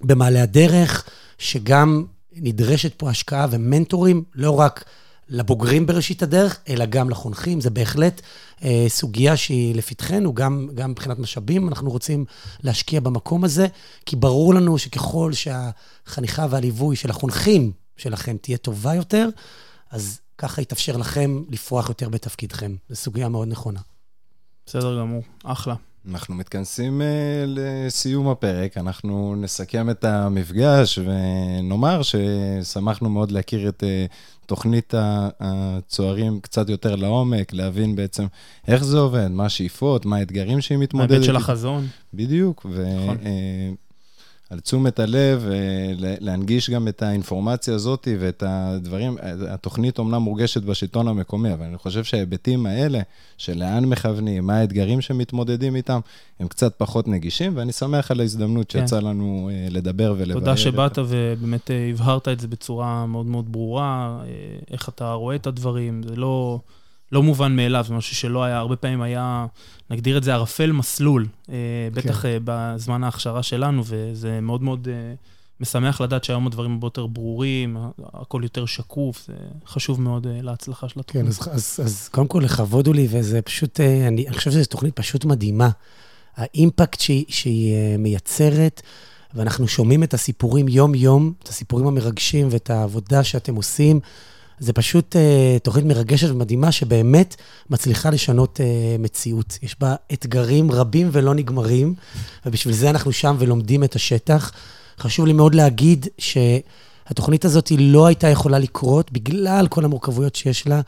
במעלה 0.00 0.42
הדרך 0.42 1.04
שגם 1.38 2.04
נדרשת 2.32 2.94
פה 2.94 3.10
השקעה 3.10 3.46
ומנטורים, 3.50 4.24
לא 4.34 4.60
רק 4.60 4.84
לבוגרים 5.28 5.86
בראשית 5.86 6.22
הדרך, 6.22 6.60
אלא 6.68 6.86
גם 6.86 7.10
לחונכים. 7.10 7.60
זה 7.60 7.70
בהחלט 7.70 8.20
אה, 8.62 8.84
סוגיה 8.88 9.36
שהיא 9.36 9.74
לפתחנו, 9.74 10.34
גם, 10.34 10.68
גם 10.74 10.90
מבחינת 10.90 11.18
משאבים, 11.18 11.68
אנחנו 11.68 11.90
רוצים 11.90 12.24
להשקיע 12.62 13.00
במקום 13.00 13.44
הזה, 13.44 13.66
כי 14.06 14.16
ברור 14.16 14.54
לנו 14.54 14.78
שככל 14.78 15.32
שהחניכה 15.32 16.46
והליווי 16.50 16.96
של 16.96 17.10
החונכים 17.10 17.72
שלכם 17.96 18.36
תהיה 18.40 18.58
טובה 18.58 18.94
יותר, 18.94 19.28
אז 19.90 20.20
ככה 20.38 20.62
יתאפשר 20.62 20.96
לכם 20.96 21.42
לפרוח 21.50 21.88
יותר 21.88 22.08
בתפקידכם. 22.08 22.76
זו 22.88 22.96
סוגיה 22.96 23.28
מאוד 23.28 23.48
נכונה. 23.48 23.80
בסדר 24.66 24.98
גמור, 24.98 25.22
אחלה. 25.44 25.74
אנחנו 26.10 26.34
מתכנסים 26.34 27.00
uh, 27.00 27.04
לסיום 27.46 28.28
הפרק, 28.28 28.78
אנחנו 28.78 29.36
נסכם 29.36 29.90
את 29.90 30.04
המפגש 30.04 30.98
ונאמר 30.98 32.00
ששמחנו 32.02 33.10
מאוד 33.10 33.30
להכיר 33.30 33.68
את 33.68 33.82
uh, 33.82 34.46
תוכנית 34.46 34.94
הצוערים 35.40 36.40
קצת 36.40 36.68
יותר 36.68 36.96
לעומק, 36.96 37.52
להבין 37.52 37.96
בעצם 37.96 38.26
איך 38.68 38.84
זה 38.84 38.98
עובד, 38.98 39.28
מה 39.30 39.44
השאיפות, 39.44 40.06
מה 40.06 40.16
האתגרים 40.16 40.60
שהיא 40.60 40.78
מתמודדת. 40.78 41.10
ההיבט 41.10 41.26
של 41.26 41.36
החזון. 41.36 41.86
בדיוק, 42.14 42.66
ו... 42.70 42.84
נכון. 43.02 43.16
על 44.52 44.60
תשומת 44.60 45.00
הלב, 45.00 45.46
להנגיש 45.98 46.70
גם 46.70 46.88
את 46.88 47.02
האינפורמציה 47.02 47.74
הזאת 47.74 48.08
ואת 48.20 48.42
הדברים. 48.46 49.16
התוכנית 49.48 49.98
אומנם 49.98 50.22
מורגשת 50.22 50.62
בשלטון 50.62 51.08
המקומי, 51.08 51.52
אבל 51.52 51.66
אני 51.66 51.78
חושב 51.78 52.04
שההיבטים 52.04 52.66
האלה, 52.66 53.00
של 53.38 53.58
לאן 53.58 53.84
מכוונים, 53.84 54.46
מה 54.46 54.56
האתגרים 54.56 55.00
שמתמודדים 55.00 55.76
איתם, 55.76 56.00
הם 56.40 56.48
קצת 56.48 56.74
פחות 56.78 57.08
נגישים, 57.08 57.56
ואני 57.56 57.72
שמח 57.72 58.10
על 58.10 58.20
ההזדמנות 58.20 58.66
כן. 58.68 58.78
שיצא 58.78 59.00
לנו 59.00 59.50
אה, 59.52 59.66
לדבר 59.70 60.14
ולבאר. 60.18 60.40
תודה 60.40 60.56
שבאת 60.56 60.98
ובאמת 60.98 61.70
אה, 61.70 61.90
הבהרת 61.90 62.28
את 62.28 62.40
זה 62.40 62.48
בצורה 62.48 63.06
מאוד 63.06 63.26
מאוד 63.26 63.52
ברורה, 63.52 64.20
אה, 64.24 64.28
איך 64.70 64.88
אתה 64.88 65.12
רואה 65.12 65.36
את 65.36 65.46
הדברים, 65.46 66.02
זה 66.02 66.16
לא... 66.16 66.60
לא 67.12 67.22
מובן 67.22 67.56
מאליו, 67.56 67.84
זה 67.88 67.94
משהו 67.94 68.16
שלא 68.16 68.44
היה, 68.44 68.58
הרבה 68.58 68.76
פעמים 68.76 69.02
היה, 69.02 69.46
נגדיר 69.90 70.18
את 70.18 70.22
זה 70.22 70.34
ערפל 70.34 70.72
מסלול, 70.72 71.26
אה, 71.50 71.54
בטח 71.92 72.22
כן. 72.22 72.28
אה, 72.28 72.38
בזמן 72.44 73.04
ההכשרה 73.04 73.42
שלנו, 73.42 73.82
וזה 73.86 74.40
מאוד 74.40 74.62
מאוד 74.62 74.88
אה, 74.90 75.14
משמח 75.60 76.00
לדעת 76.00 76.24
שהיום 76.24 76.46
הדברים 76.46 76.72
הרבה 76.72 76.86
יותר 76.86 77.06
ברורים, 77.06 77.76
הכל 78.14 78.40
יותר 78.42 78.66
שקוף, 78.66 79.26
זה 79.26 79.34
חשוב 79.66 80.00
מאוד 80.00 80.26
להצלחה 80.30 80.88
של 80.88 81.00
התוכנית. 81.00 81.24
כן, 81.24 81.28
אז, 81.28 81.48
אז, 81.50 81.80
אז 81.84 82.08
קודם 82.08 82.26
כל 82.26 82.40
לכבוד 82.44 82.86
הוא 82.86 82.94
לי, 82.94 83.06
וזה 83.10 83.42
פשוט, 83.42 83.80
אני, 83.80 84.28
אני 84.28 84.36
חושב 84.36 84.50
שזו 84.50 84.64
תוכנית 84.64 84.96
פשוט 84.96 85.24
מדהימה. 85.24 85.70
האימפקט 86.36 87.00
שהיא, 87.00 87.24
שהיא 87.28 87.96
מייצרת, 87.98 88.82
ואנחנו 89.34 89.68
שומעים 89.68 90.02
את 90.02 90.14
הסיפורים 90.14 90.68
יום-יום, 90.68 91.32
את 91.42 91.48
הסיפורים 91.48 91.86
המרגשים 91.86 92.48
ואת 92.50 92.70
העבודה 92.70 93.24
שאתם 93.24 93.54
עושים. 93.54 94.00
זה 94.62 94.72
פשוט 94.72 95.16
uh, 95.16 95.58
תוכנית 95.62 95.84
מרגשת 95.84 96.30
ומדהימה, 96.30 96.72
שבאמת 96.72 97.36
מצליחה 97.70 98.10
לשנות 98.10 98.60
uh, 98.60 99.02
מציאות. 99.02 99.58
יש 99.62 99.76
בה 99.80 99.94
אתגרים 100.12 100.72
רבים 100.72 101.08
ולא 101.12 101.34
נגמרים, 101.34 101.94
ובשביל 102.46 102.74
זה 102.74 102.90
אנחנו 102.90 103.12
שם 103.12 103.36
ולומדים 103.38 103.84
את 103.84 103.94
השטח. 103.94 104.52
חשוב 104.98 105.26
לי 105.26 105.32
מאוד 105.32 105.54
להגיד 105.54 106.06
שהתוכנית 106.18 107.44
הזאת 107.44 107.72
לא 107.78 108.06
הייתה 108.06 108.28
יכולה 108.28 108.58
לקרות 108.58 109.12
בגלל 109.12 109.66
כל 109.68 109.84
המורכבויות 109.84 110.34
שיש 110.34 110.66
לה. 110.66 110.80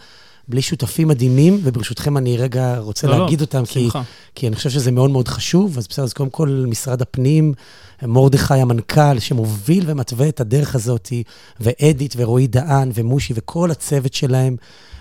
בלי 0.49 0.63
שותפים 0.63 1.09
מדהימים, 1.09 1.61
וברשותכם 1.63 2.17
אני 2.17 2.37
רגע 2.37 2.79
רוצה 2.79 3.07
לא, 3.07 3.13
לא 3.13 3.25
להגיד 3.25 3.41
לא, 3.41 3.45
אותם, 3.45 3.65
כי, 3.65 3.89
כי 4.35 4.49
אני 4.49 4.57
חושב 4.57 4.71
שזה 4.71 4.93
מאוד 4.93 5.11
מאוד 5.11 5.29
חשוב. 5.29 5.79
אז 5.79 5.89
בסדר, 5.89 6.05
אז 6.05 6.13
קודם 6.13 6.31
כל 6.31 6.65
משרד 6.69 7.03
הפנים, 7.03 7.55
מרדכי 8.03 8.55
המנכ"ל, 8.55 9.19
שמוביל 9.19 9.85
ומתווה 9.87 10.29
את 10.29 10.41
הדרך 10.41 10.75
הזאת, 10.75 11.13
ואדית 11.61 12.15
ורועי 12.17 12.47
דהן 12.47 12.91
ומושי 12.95 13.33
וכל 13.37 13.71
הצוות 13.71 14.15
שלהם, 14.15 14.57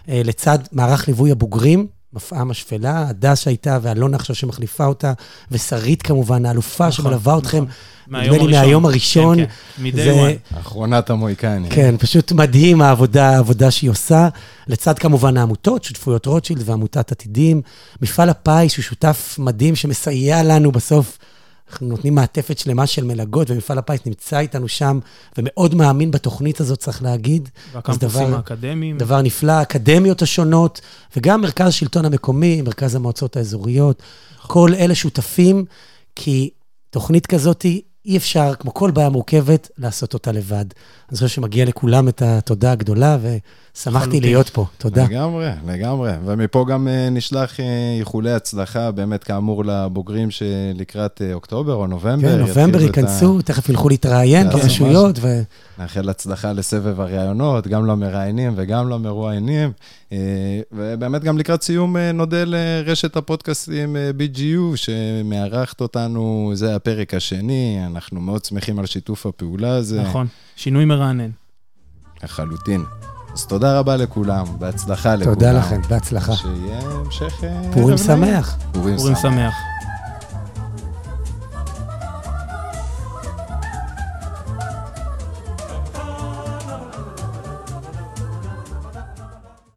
אה, 0.09 0.21
לצד 0.25 0.59
מערך 0.71 1.07
ליווי 1.07 1.31
הבוגרים, 1.31 1.87
מפעם 2.15 2.51
השפלה, 2.51 3.07
הדס 3.09 3.39
שהייתה, 3.39 3.79
ואלונה 3.81 4.17
עכשיו 4.17 4.35
שמחליפה 4.35 4.85
אותה, 4.85 5.13
ושרית 5.51 6.01
כמובן, 6.01 6.45
האלופה 6.45 6.87
נכון, 6.87 6.91
שמלווה 6.91 7.33
נכון. 7.33 7.39
אתכם, 7.39 7.65
נדמה 8.07 8.37
לי 8.37 8.51
מהיום 8.51 8.85
הראשון. 8.85 9.37
כן, 9.37 9.45
כן, 9.77 9.83
מ-day 9.83 10.55
one. 10.55 10.59
אחרונת 10.59 11.09
המויקנים. 11.09 11.71
כן, 11.71 11.95
פשוט 11.99 12.31
מדהים 12.31 12.81
העבודה, 12.81 13.29
העבודה 13.29 13.71
שהיא 13.71 13.89
עושה. 13.89 14.29
לצד 14.67 14.99
כמובן 14.99 15.37
העמותות, 15.37 15.83
שותפויות 15.83 16.25
רוטשילד 16.25 16.69
ועמותת 16.69 17.11
עתידים. 17.11 17.61
מפעל 18.01 18.29
הפיס 18.29 18.77
הוא 18.77 18.83
שותף 18.83 19.35
מדהים 19.39 19.75
שמסייע 19.75 20.43
לנו 20.43 20.71
בסוף 20.71 21.17
אנחנו 21.69 21.87
נותנים 21.87 22.15
מעטפת 22.15 22.57
שלמה 22.57 22.87
של 22.87 23.03
מלגות, 23.03 23.49
ומפעל 23.49 23.77
הפיס 23.77 23.99
נמצא 24.05 24.39
איתנו 24.39 24.67
שם, 24.67 24.99
ומאוד 25.37 25.75
מאמין 25.75 26.11
בתוכנית 26.11 26.59
הזאת, 26.61 26.79
צריך 26.79 27.03
להגיד. 27.03 27.49
והקמפוסים 27.71 28.33
האקדמיים. 28.33 28.97
דבר 28.97 29.21
נפלא, 29.21 29.51
האקדמיות 29.51 30.21
השונות, 30.21 30.81
וגם 31.17 31.41
מרכז 31.41 31.67
השלטון 31.67 32.05
המקומי, 32.05 32.61
מרכז 32.61 32.95
המועצות 32.95 33.37
האזוריות, 33.37 34.01
כל 34.47 34.73
אלה 34.73 34.95
שותפים, 34.95 35.65
כי 36.15 36.49
תוכנית 36.89 37.27
כזאת 37.27 37.65
אי 38.05 38.17
אפשר, 38.17 38.53
כמו 38.59 38.73
כל 38.73 38.91
בעיה 38.91 39.09
מורכבת, 39.09 39.69
לעשות 39.77 40.13
אותה 40.13 40.31
לבד. 40.31 40.65
אני 41.09 41.17
חושב 41.17 41.27
שמגיע 41.27 41.65
לכולם 41.65 42.07
את 42.07 42.21
התודה 42.21 42.71
הגדולה, 42.71 43.17
ושמחתי 43.21 44.19
להיות 44.19 44.49
פה. 44.49 44.65
תודה. 44.77 45.03
לגמרי, 45.03 45.49
לגמרי. 45.67 46.11
ומפה 46.25 46.65
גם 46.69 46.87
אה, 46.87 47.09
נשלח 47.09 47.59
אה, 47.59 47.65
איחולי 47.99 48.31
הצלחה, 48.31 48.91
באמת, 48.91 49.23
כאמור, 49.23 49.65
לבוגרים 49.65 50.31
שלקראת 50.31 51.21
אה, 51.21 51.33
אוקטובר 51.33 51.73
או 51.73 51.87
נובמבר. 51.87 52.29
כן, 52.29 52.39
נובמבר 52.39 52.81
ייכנסו, 52.81 53.39
ה... 53.39 53.41
תכף 53.41 53.69
ילכו 53.69 53.89
להתראיין 53.89 54.49
ברשויות. 54.49 55.19
ו... 55.21 55.41
נאחל 55.79 56.09
הצלחה 56.09 56.53
לסבב 56.53 57.01
הראיונות, 57.01 57.67
גם 57.67 57.85
למראיינים 57.85 58.53
וגם 58.55 58.89
למרואיינים. 58.89 59.71
ובאמת, 60.71 61.23
גם 61.23 61.37
לקראת 61.37 61.61
סיום 61.61 61.97
נודה 61.97 62.43
לרשת 62.45 63.17
הפודקאסטים 63.17 63.95
BGU, 64.17 64.75
שמארחת 64.77 65.81
אותנו, 65.81 66.51
זה 66.53 66.75
הפרק 66.75 67.13
השני. 67.13 67.79
אנחנו 67.93 68.21
מאוד 68.21 68.45
שמחים 68.45 68.79
על 68.79 68.85
שיתוף 68.85 69.25
הפעולה 69.25 69.75
הזה. 69.75 70.01
נכון, 70.01 70.27
שינוי 70.55 70.85
מרענן. 70.85 71.29
לחלוטין. 72.23 72.83
אז 73.33 73.45
תודה 73.45 73.79
רבה 73.79 73.97
לכולם, 73.97 74.45
בהצלחה 74.59 75.15
לכולם. 75.15 75.33
תודה 75.33 75.51
לכם, 75.51 75.81
בהצלחה. 75.89 76.35
שיהיה 76.35 76.79
המשך... 76.81 77.33
פורים 77.73 77.97
שמח. 77.97 78.57
פורים 78.71 79.15
שמח. 79.21 79.53